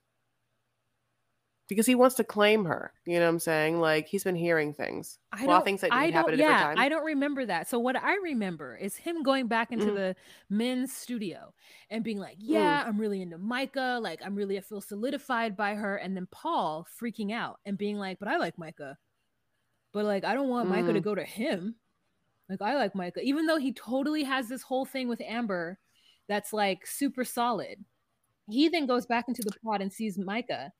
[1.67, 2.93] because he wants to claim her.
[3.05, 3.79] You know what I'm saying?
[3.79, 5.17] Like he's been hearing things.
[5.31, 7.67] I well, things that I happen at yeah, I don't remember that.
[7.67, 9.95] So what I remember is him going back into mm.
[9.95, 10.15] the
[10.49, 11.53] men's studio
[11.89, 12.87] and being like, "Yeah, mm.
[12.87, 13.99] I'm really into Micah.
[14.01, 17.97] Like I'm really I feel solidified by her." And then Paul freaking out and being
[17.97, 18.97] like, "But I like Micah.
[19.95, 20.71] But like I don't want mm.
[20.71, 21.03] Micah to mm.
[21.03, 21.75] go to him.
[22.49, 25.79] Like I like Micah, even though he totally has this whole thing with Amber
[26.27, 27.77] that's like super solid."
[28.47, 30.71] He then goes back into the pod and sees Micah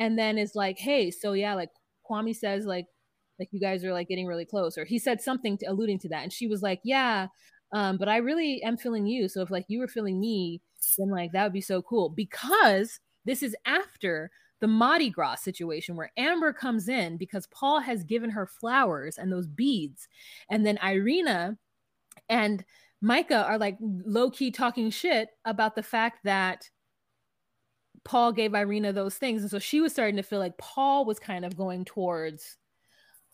[0.00, 1.68] and then is like, hey, so yeah, like
[2.10, 2.86] Kwame says, like,
[3.38, 6.08] like you guys are like getting really close, or he said something to, alluding to
[6.08, 7.28] that, and she was like, yeah,
[7.72, 9.28] um, but I really am feeling you.
[9.28, 10.62] So if like you were feeling me,
[10.98, 15.96] then like that would be so cool because this is after the Mardi Gras situation
[15.96, 20.08] where Amber comes in because Paul has given her flowers and those beads,
[20.50, 21.58] and then Irina
[22.28, 22.64] and
[23.00, 26.70] Micah are like low key talking shit about the fact that
[28.04, 29.42] Paul gave Irina those things.
[29.42, 32.56] And so she was starting to feel like Paul was kind of going towards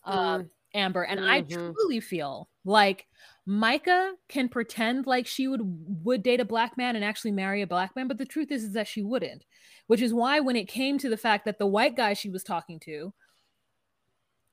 [0.03, 0.49] um, mm.
[0.73, 1.03] Amber.
[1.03, 1.29] And mm-hmm.
[1.29, 3.05] I truly feel like
[3.45, 7.67] Micah can pretend like she would would date a black man and actually marry a
[7.67, 9.45] black man, but the truth is, is that she wouldn't.
[9.87, 12.43] Which is why when it came to the fact that the white guy she was
[12.43, 13.13] talking to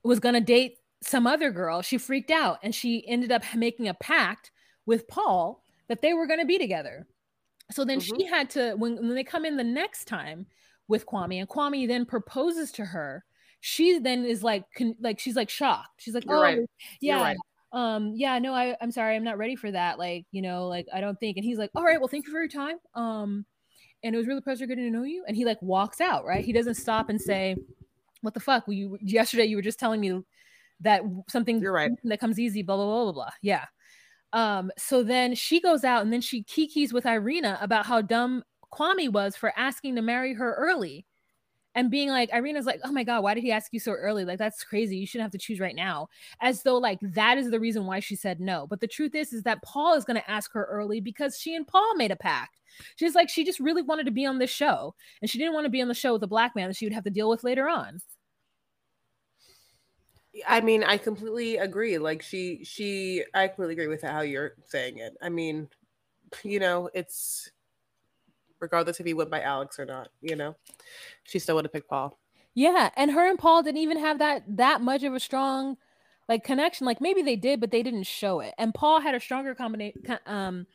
[0.02, 3.94] was gonna date some other girl, she freaked out and she ended up making a
[3.94, 4.50] pact
[4.86, 7.06] with Paul that they were gonna be together.
[7.70, 8.16] So then mm-hmm.
[8.16, 10.46] she had to when, when they come in the next time
[10.88, 13.24] with Kwame and Kwame then proposes to her.
[13.60, 15.88] She then is like con- like she's like shocked.
[15.98, 16.58] She's like, You're "Oh, right.
[17.00, 17.36] yeah." Right.
[17.72, 19.14] Um yeah, no, I I'm sorry.
[19.16, 19.98] I'm not ready for that.
[19.98, 21.36] Like, you know, like I don't think.
[21.36, 23.44] And he's like, "All right, well, thank you for your time." Um
[24.02, 25.24] and it was really pleasure getting to know you.
[25.26, 26.44] And he like walks out, right?
[26.44, 27.56] He doesn't stop and say,
[28.22, 28.66] "What the fuck?
[28.68, 30.20] well, you yesterday you were just telling me
[30.80, 31.90] that something You're right.
[32.04, 33.64] that comes easy, blah blah blah blah blah." Yeah.
[34.32, 38.44] Um, so then she goes out and then she kikis with Irina about how dumb
[38.72, 41.06] Kwame was for asking to marry her early
[41.78, 44.24] and being like, Irina's like, oh my God, why did he ask you so early?
[44.24, 44.96] Like, that's crazy.
[44.96, 46.08] You shouldn't have to choose right now.
[46.40, 48.66] As though, like, that is the reason why she said no.
[48.66, 51.54] But the truth is, is that Paul is going to ask her early because she
[51.54, 52.58] and Paul made a pact.
[52.96, 54.96] She's like, she just really wanted to be on this show.
[55.22, 56.84] And she didn't want to be on the show with a black man that she
[56.84, 58.00] would have to deal with later on.
[60.48, 61.96] I mean, I completely agree.
[61.98, 65.16] Like she, she, I completely agree with how you're saying it.
[65.22, 65.68] I mean,
[66.42, 67.52] you know, it's
[68.60, 70.08] regardless if he went by Alex or not.
[70.20, 70.56] You know,
[71.24, 72.18] she still would have picked Paul.
[72.54, 75.76] Yeah, and her and Paul didn't even have that that much of a strong
[76.28, 76.86] like connection.
[76.86, 78.54] Like maybe they did, but they didn't show it.
[78.58, 80.18] And Paul had a stronger combination.
[80.26, 80.66] Um,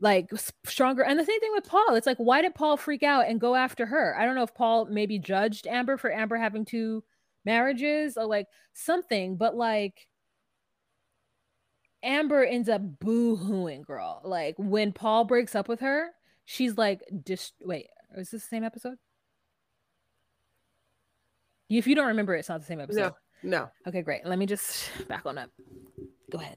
[0.00, 0.30] like
[0.64, 1.04] stronger.
[1.04, 1.94] And the same thing with Paul.
[1.94, 4.16] It's like, why did Paul freak out and go after her?
[4.18, 7.04] I don't know if Paul maybe judged Amber for Amber having to
[7.44, 10.08] marriages or like something, but like
[12.02, 14.22] Amber ends up boo-hooing girl.
[14.24, 16.08] Like when Paul breaks up with her,
[16.44, 18.96] she's like dis wait, is this the same episode?
[21.68, 23.12] If you don't remember, it's not the same episode.
[23.42, 23.70] No, no.
[23.86, 24.26] Okay, great.
[24.26, 25.50] Let me just back on up.
[26.30, 26.56] Go ahead.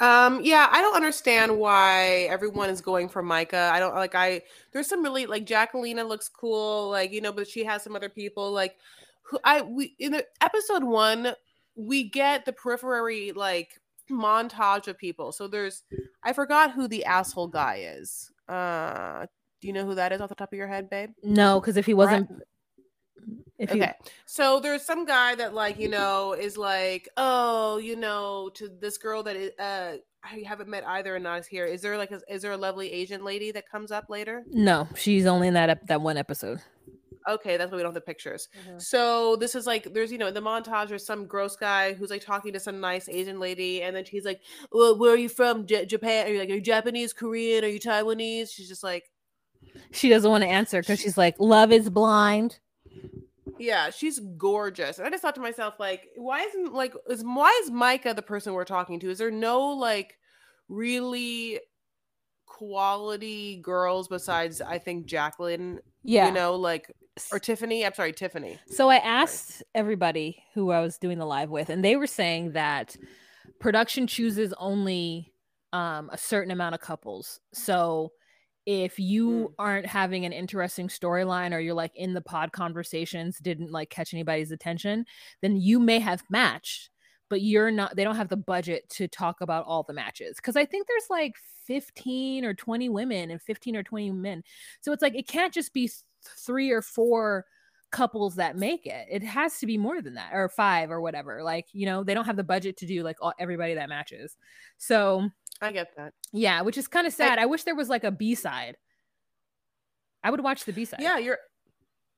[0.00, 3.70] Um, yeah, I don't understand why everyone is going for Micah.
[3.72, 7.48] I don't like I there's some really like Jackelina looks cool, like you know, but
[7.48, 8.76] she has some other people like
[9.22, 11.34] who I we in the episode one
[11.76, 15.32] we get the periphery like montage of people.
[15.32, 15.82] So there's
[16.22, 18.30] I forgot who the asshole guy is.
[18.48, 19.26] Uh
[19.60, 21.10] do you know who that is off the top of your head, babe?
[21.22, 22.28] No, because if he wasn't
[23.58, 23.94] if okay.
[24.04, 24.10] You...
[24.26, 28.98] So there's some guy that like, you know, is like, oh, you know, to this
[28.98, 31.66] girl that is uh I haven't met either and not here.
[31.66, 34.44] Is there like a, is there a lovely Asian lady that comes up later?
[34.50, 36.60] No, she's only in that ep- that one episode
[37.28, 38.48] okay, that's why we don't have the pictures.
[38.68, 38.78] Mm-hmm.
[38.78, 42.10] So this is like there's you know in the montage there's some gross guy who's
[42.10, 44.40] like talking to some nice Asian lady, and then she's like,
[44.72, 45.66] "Well, where are you from?
[45.66, 46.26] J- Japan?
[46.26, 47.64] Are you like are you Japanese, Korean?
[47.64, 49.04] Are you Taiwanese?" She's just like,
[49.90, 52.58] she doesn't want to answer because she's like, "Love is blind."
[53.58, 54.98] Yeah, she's gorgeous.
[54.98, 58.22] And I just thought to myself, like, why isn't like is why is Micah the
[58.22, 59.10] person we're talking to?
[59.10, 60.18] Is there no like
[60.68, 61.60] really
[62.46, 65.80] quality girls besides I think Jacqueline?
[66.06, 66.90] Yeah, you know, like
[67.32, 67.84] or Tiffany.
[67.84, 68.58] I'm sorry, Tiffany.
[68.68, 72.52] So I asked everybody who I was doing the live with, and they were saying
[72.52, 72.96] that
[73.60, 75.32] production chooses only
[75.72, 77.40] um, a certain amount of couples.
[77.52, 78.12] So
[78.66, 79.52] if you mm.
[79.58, 84.12] aren't having an interesting storyline or you're like in the pod conversations didn't like catch
[84.12, 85.06] anybody's attention,
[85.40, 86.90] then you may have matched,
[87.28, 90.56] but you're not they don't have the budget to talk about all the matches because
[90.56, 91.34] i think there's like
[91.66, 94.42] 15 or 20 women and 15 or 20 men.
[94.80, 95.90] So it's like it can't just be
[96.22, 97.44] three or four
[97.90, 99.06] couples that make it.
[99.10, 102.14] It has to be more than that or five or whatever like you know they
[102.14, 104.36] don't have the budget to do like all, everybody that matches.
[104.78, 105.28] So
[105.60, 106.12] i get that.
[106.32, 107.38] Yeah which is kind of sad.
[107.38, 108.76] I, I wish there was like a b-side.
[110.22, 111.00] I would watch the b-side.
[111.00, 111.38] Yeah you're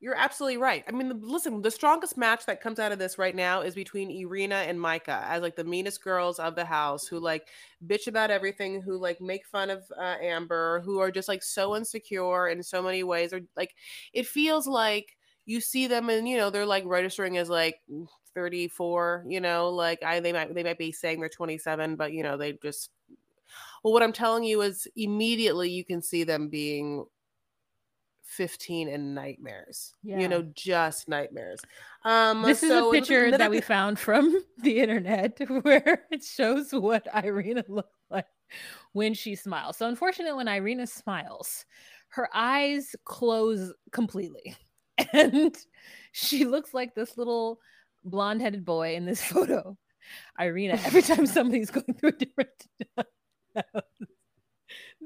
[0.01, 0.84] you're absolutely right.
[0.86, 4.11] I mean, listen, the strongest match that comes out of this right now is between
[4.11, 7.49] Irina and Micah as like the meanest girls of the house who like
[7.86, 11.74] bitch about everything, who like make fun of uh, Amber, who are just like so
[11.74, 13.32] insecure in so many ways.
[13.32, 13.74] Or like,
[14.12, 17.80] it feels like you see them and you know they're like registering as like
[18.34, 19.24] 34.
[19.26, 22.36] You know, like I they might they might be saying they're 27, but you know
[22.36, 22.90] they just.
[23.82, 27.07] Well, what I'm telling you is immediately you can see them being
[28.29, 29.95] 15 and nightmares.
[30.03, 30.18] Yeah.
[30.20, 31.61] You know, just nightmares.
[32.05, 36.72] Um This is so a picture that we found from the internet where it shows
[36.72, 38.26] what Irina looks like
[38.93, 39.76] when she smiles.
[39.79, 41.64] So unfortunately when Irina smiles,
[42.09, 44.57] her eyes close completely.
[45.12, 45.57] And
[46.12, 47.61] she looks like this little
[48.05, 49.76] blonde-headed boy in this photo.
[50.39, 52.51] Irina every time somebody's going through a different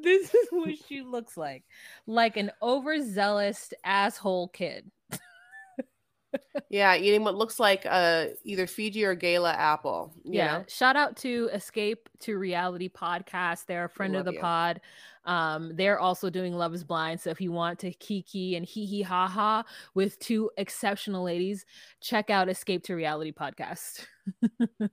[0.03, 1.65] this is what she looks like
[2.07, 4.91] like an overzealous asshole kid
[6.71, 10.65] yeah eating what looks like uh either fiji or gala apple yeah know?
[10.69, 14.41] shout out to escape to reality podcast they're a friend of the you.
[14.41, 14.81] pod
[15.25, 18.87] um they're also doing love is blind so if you want to kiki and hee
[18.87, 19.63] hee ha ha
[19.95, 21.65] with two exceptional ladies
[22.01, 24.07] check out escape to reality podcast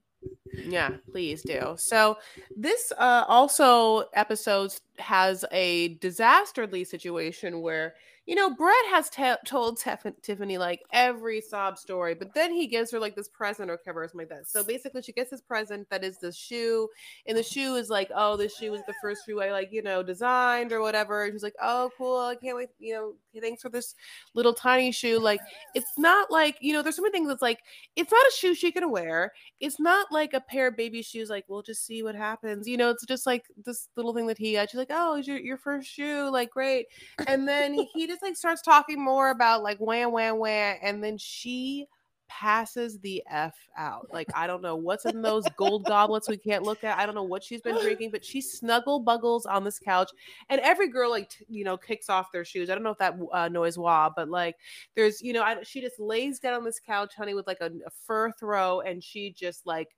[0.53, 2.17] yeah please do so
[2.55, 7.93] this uh also episodes has a disasterly situation where
[8.29, 9.81] you know, Brett has t- told
[10.21, 14.07] Tiffany like every sob story, but then he gives her like this present or whatever,
[14.07, 14.47] something like that.
[14.47, 16.87] So basically, she gets this present that is the shoe,
[17.25, 19.81] and the shoe is like, oh, this shoe was the first shoe I like, you
[19.81, 21.23] know, designed or whatever.
[21.23, 23.95] And she's like, oh, cool, I can't wait, you know, thanks for this
[24.33, 25.19] little tiny shoe.
[25.19, 25.39] Like,
[25.75, 27.59] it's not like, you know, there's so many things that's like,
[27.95, 29.31] it's not a shoe she can wear.
[29.59, 32.67] It's not like a pair of baby shoes, like, we'll just see what happens.
[32.67, 34.69] You know, it's just like this little thing that he got.
[34.69, 36.87] She's like, oh, it's your, your first shoe, like, great.
[37.27, 41.17] And then he just like starts talking more about like wham wham wham, and then
[41.17, 41.85] she
[42.29, 44.07] passes the f out.
[44.13, 46.97] Like I don't know what's in those gold goblets we can't look at.
[46.97, 50.11] I don't know what she's been drinking, but she snuggle buggles on this couch,
[50.49, 52.69] and every girl like t- you know kicks off their shoes.
[52.69, 54.55] I don't know if that uh, noise wah, but like
[54.95, 57.71] there's you know I, she just lays down on this couch, honey, with like a,
[57.85, 59.89] a fur throw, and she just like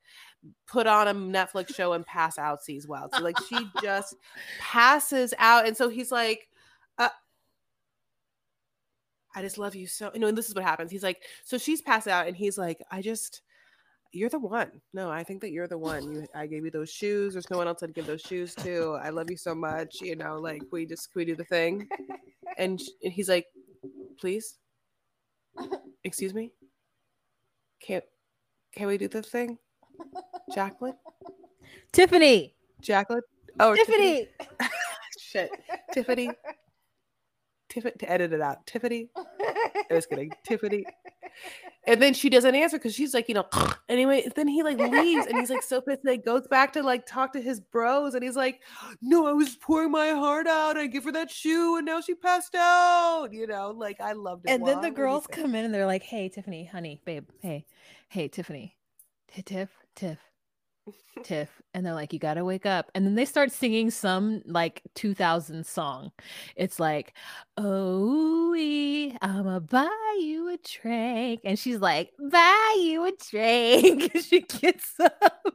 [0.66, 3.14] put on a Netflix show and pass out sees wild.
[3.14, 4.16] So like she just
[4.60, 6.48] passes out, and so he's like
[9.36, 10.12] I just love you so.
[10.14, 10.92] You know, and this is what happens.
[10.92, 13.42] He's like, so she's passed out, and he's like, I just,
[14.12, 14.82] you're the one.
[14.94, 16.12] No, I think that you're the one.
[16.12, 17.34] You, I gave you those shoes.
[17.34, 18.98] There's no one else I'd give those shoes to.
[19.02, 20.02] I love you so much.
[20.02, 21.88] You know, like we just we do the thing,
[22.58, 23.48] and, and he's like,
[24.20, 24.58] please,
[26.04, 26.52] excuse me,
[27.80, 28.04] can't
[28.74, 29.58] can we do the thing,
[30.54, 30.96] Jacqueline?
[31.92, 32.56] Tiffany.
[32.82, 33.22] Jacqueline.
[33.60, 34.28] Oh, Tiffany.
[34.40, 34.70] Tiffany.
[35.20, 35.52] Shit,
[35.94, 36.32] Tiffany.
[37.72, 38.68] Tiffany to edit it out.
[38.68, 39.10] Tiffany.
[39.16, 40.32] I was kidding.
[40.44, 40.86] Tiffany.
[41.88, 43.48] And then she doesn't answer because she's like, you know,
[43.90, 44.30] anyway.
[44.36, 46.02] Then he like leaves and he's like so pissed.
[46.04, 48.62] And he goes back to like talk to his bros and he's like,
[49.02, 50.78] no, I was pouring my heart out.
[50.78, 53.30] I give her that shoe and now she passed out.
[53.32, 54.52] You know, like I loved it.
[54.52, 57.66] And then the girls come in and they're like, hey, Tiffany, honey, babe, hey,
[58.10, 58.76] hey, Tiffany,
[59.46, 60.20] Tiff, Tiff,
[61.24, 61.62] Tiff.
[61.74, 62.92] And they're like, you got to wake up.
[62.96, 66.12] And then they start singing some like 2000 song.
[66.56, 67.14] It's like,
[67.58, 68.54] oh,
[69.22, 71.42] I'm going to buy you a drink.
[71.44, 74.12] And she's like, buy you a drink.
[74.24, 75.46] she gets up.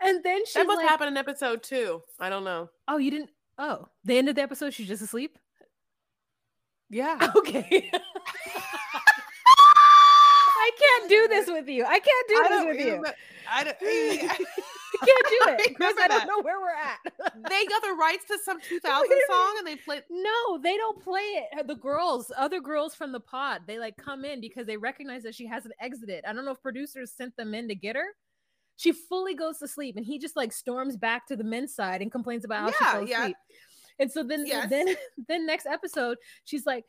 [0.00, 2.02] And then she That must like, happen in episode two.
[2.18, 2.70] I don't know.
[2.88, 3.30] Oh, you didn't?
[3.58, 5.38] Oh, the end of the episode, she's just asleep?
[6.90, 7.32] Yeah.
[7.36, 7.90] Okay.
[10.62, 11.84] I can't do this with you.
[11.84, 13.04] I can't do this with you.
[13.50, 13.76] I don't.
[13.82, 16.98] I can't do it because I, I don't know where we're at.
[17.48, 20.02] they got the rights to some 2000 song and they play.
[20.10, 21.66] No, they don't play it.
[21.66, 25.34] The girls, other girls from the pod, they like come in because they recognize that
[25.34, 26.24] she hasn't exited.
[26.24, 28.06] I don't know if producers sent them in to get her.
[28.76, 32.02] She fully goes to sleep and he just like storms back to the men's side
[32.02, 33.20] and complains about how yeah, she fell yeah.
[33.22, 33.36] asleep.
[33.98, 34.70] And so then, yes.
[34.70, 34.96] then,
[35.28, 36.84] then next episode, she's like,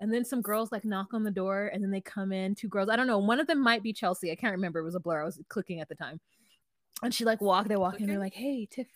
[0.00, 2.68] and then some girls like knock on the door and then they come in two
[2.68, 4.94] girls i don't know one of them might be chelsea i can't remember it was
[4.94, 6.20] a blur i was clicking at the time
[7.02, 8.04] and she like walk they walk okay.
[8.04, 8.88] in they're like hey tiff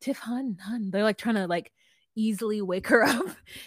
[0.00, 1.72] tiff hun hun they're like trying to like
[2.14, 3.26] easily wake her up.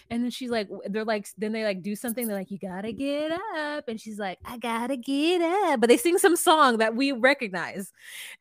[0.10, 2.28] And then she's like, they're like, then they like do something.
[2.28, 3.88] They're like, you gotta get up.
[3.88, 5.80] And she's like, I gotta get up.
[5.80, 7.92] But they sing some song that we recognize.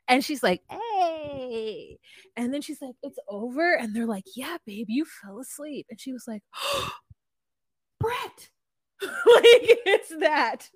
[0.09, 1.99] And she's like, hey.
[2.37, 3.75] And then she's like, it's over.
[3.75, 5.87] And they're like, yeah, babe, you fell asleep.
[5.91, 6.91] And she was like, oh
[8.05, 8.49] Brett.
[9.03, 10.69] like, it's that.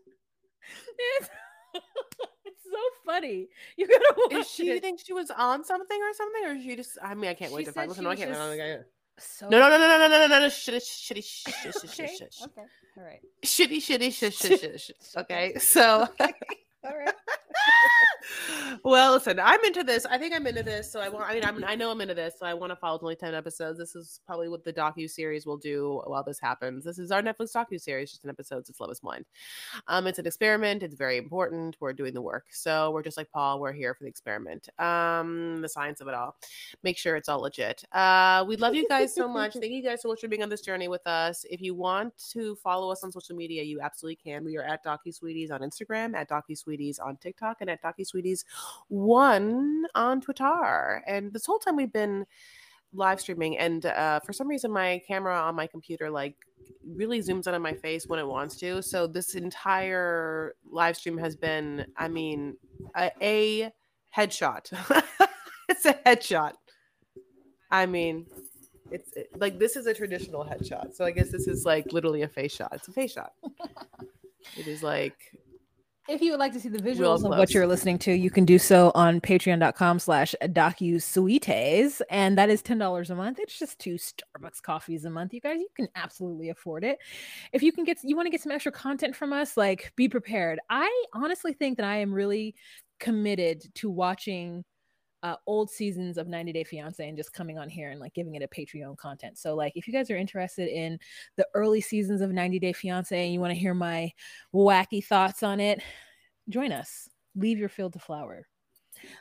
[2.44, 3.48] It's so funny.
[3.76, 4.82] You gotta watch Is she it.
[4.82, 6.98] think she was on something or something, or is she just?
[7.02, 7.88] I mean, I can't She wait to find.
[7.88, 8.30] Listen, no, I can't.
[8.30, 8.82] No, no, no, no,
[9.18, 12.44] So no, no, no, no, no, no, no, no, no, shitty, shitty, shitty, shitty, shitty,
[12.44, 12.62] Okay.
[12.96, 13.20] All right.
[13.44, 15.16] shitty, shitty, shitty, shitty, shitty.
[15.18, 16.06] Okay, so.
[16.84, 17.14] All right.
[18.84, 20.06] Well, listen, I'm into this.
[20.06, 20.90] I think I'm into this.
[20.90, 21.28] So I want.
[21.28, 22.34] I mean, I'm, I know I'm into this.
[22.38, 23.78] So I want to follow only ten episodes.
[23.78, 26.84] This is probably what the docu series will do while this happens.
[26.84, 28.68] This is our Netflix docu series, just an episodes.
[28.68, 29.24] It's Love Is Blind.
[29.86, 30.82] Um, it's an experiment.
[30.82, 31.76] It's very important.
[31.80, 32.46] We're doing the work.
[32.50, 33.60] So we're just like Paul.
[33.60, 34.68] We're here for the experiment.
[34.78, 36.36] Um, the science of it all.
[36.82, 37.84] Make sure it's all legit.
[37.92, 39.52] Uh, we love you guys so much.
[39.60, 41.44] Thank you guys so much for being on this journey with us.
[41.50, 44.44] If you want to follow us on social media, you absolutely can.
[44.44, 48.06] We are at Docu Sweeties on Instagram, at Docu Sweeties on TikTok, and at Docu
[48.06, 48.17] Sweeties
[48.88, 51.02] one on Twitter.
[51.06, 52.26] And this whole time we've been
[52.92, 56.36] live streaming, and uh, for some reason my camera on my computer like
[56.86, 58.82] really zooms out on my face when it wants to.
[58.82, 62.56] So this entire live stream has been, I mean,
[62.96, 63.72] a, a
[64.16, 64.72] headshot.
[65.68, 66.52] it's a headshot.
[67.70, 68.26] I mean,
[68.90, 70.94] it's it- like this is a traditional headshot.
[70.94, 72.70] So I guess this is like literally a face shot.
[72.72, 73.32] It's a face shot.
[74.56, 75.16] it is like
[76.08, 78.46] If you would like to see the visuals of what you're listening to, you can
[78.46, 82.00] do so on patreon.com slash docusweeties.
[82.08, 83.38] And that is $10 a month.
[83.38, 85.34] It's just two Starbucks coffees a month.
[85.34, 86.98] You guys, you can absolutely afford it.
[87.52, 90.08] If you can get, you want to get some extra content from us, like be
[90.08, 90.60] prepared.
[90.70, 92.54] I honestly think that I am really
[92.98, 94.64] committed to watching
[95.22, 98.34] uh, old seasons of 90 Day Fiance and just coming on here and like giving
[98.34, 99.38] it a Patreon content.
[99.38, 100.98] So, like, if you guys are interested in
[101.36, 104.12] the early seasons of 90 Day Fiance and you want to hear my
[104.54, 105.82] wacky thoughts on it,
[106.48, 107.08] join us.
[107.34, 108.46] Leave your field to flower.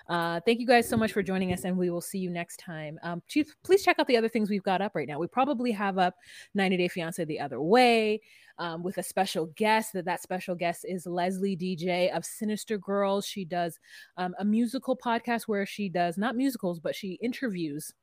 [0.07, 2.57] Uh, thank you guys so much for joining us, and we will see you next
[2.57, 2.99] time.
[3.03, 5.19] Um, chief, please check out the other things we've got up right now.
[5.19, 6.15] We probably have up
[6.53, 8.21] 90 Day Fiance the other way
[8.57, 9.93] um, with a special guest.
[9.93, 13.25] That that special guest is Leslie DJ of Sinister Girls.
[13.25, 13.80] She does
[14.17, 17.93] um, a musical podcast where she does not musicals, but she interviews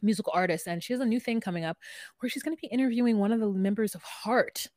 [0.00, 1.76] musical artists, and she has a new thing coming up
[2.20, 4.68] where she's going to be interviewing one of the members of Heart.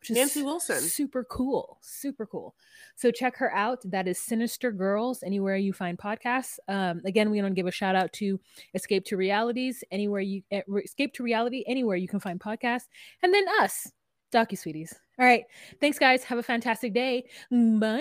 [0.00, 0.80] Which is Nancy Wilson.
[0.80, 1.78] Super cool.
[1.82, 2.54] Super cool.
[2.96, 3.80] So check her out.
[3.84, 6.58] That is Sinister Girls, anywhere you find podcasts.
[6.68, 8.40] Um, again, we want to give a shout out to
[8.74, 12.88] Escape to Realities, anywhere you eh, Escape to Reality, anywhere you can find podcasts,
[13.22, 13.92] and then us,
[14.32, 14.94] Docu Sweeties.
[15.18, 15.44] All right.
[15.80, 16.24] Thanks, guys.
[16.24, 17.26] Have a fantastic day.
[17.50, 18.00] Bye.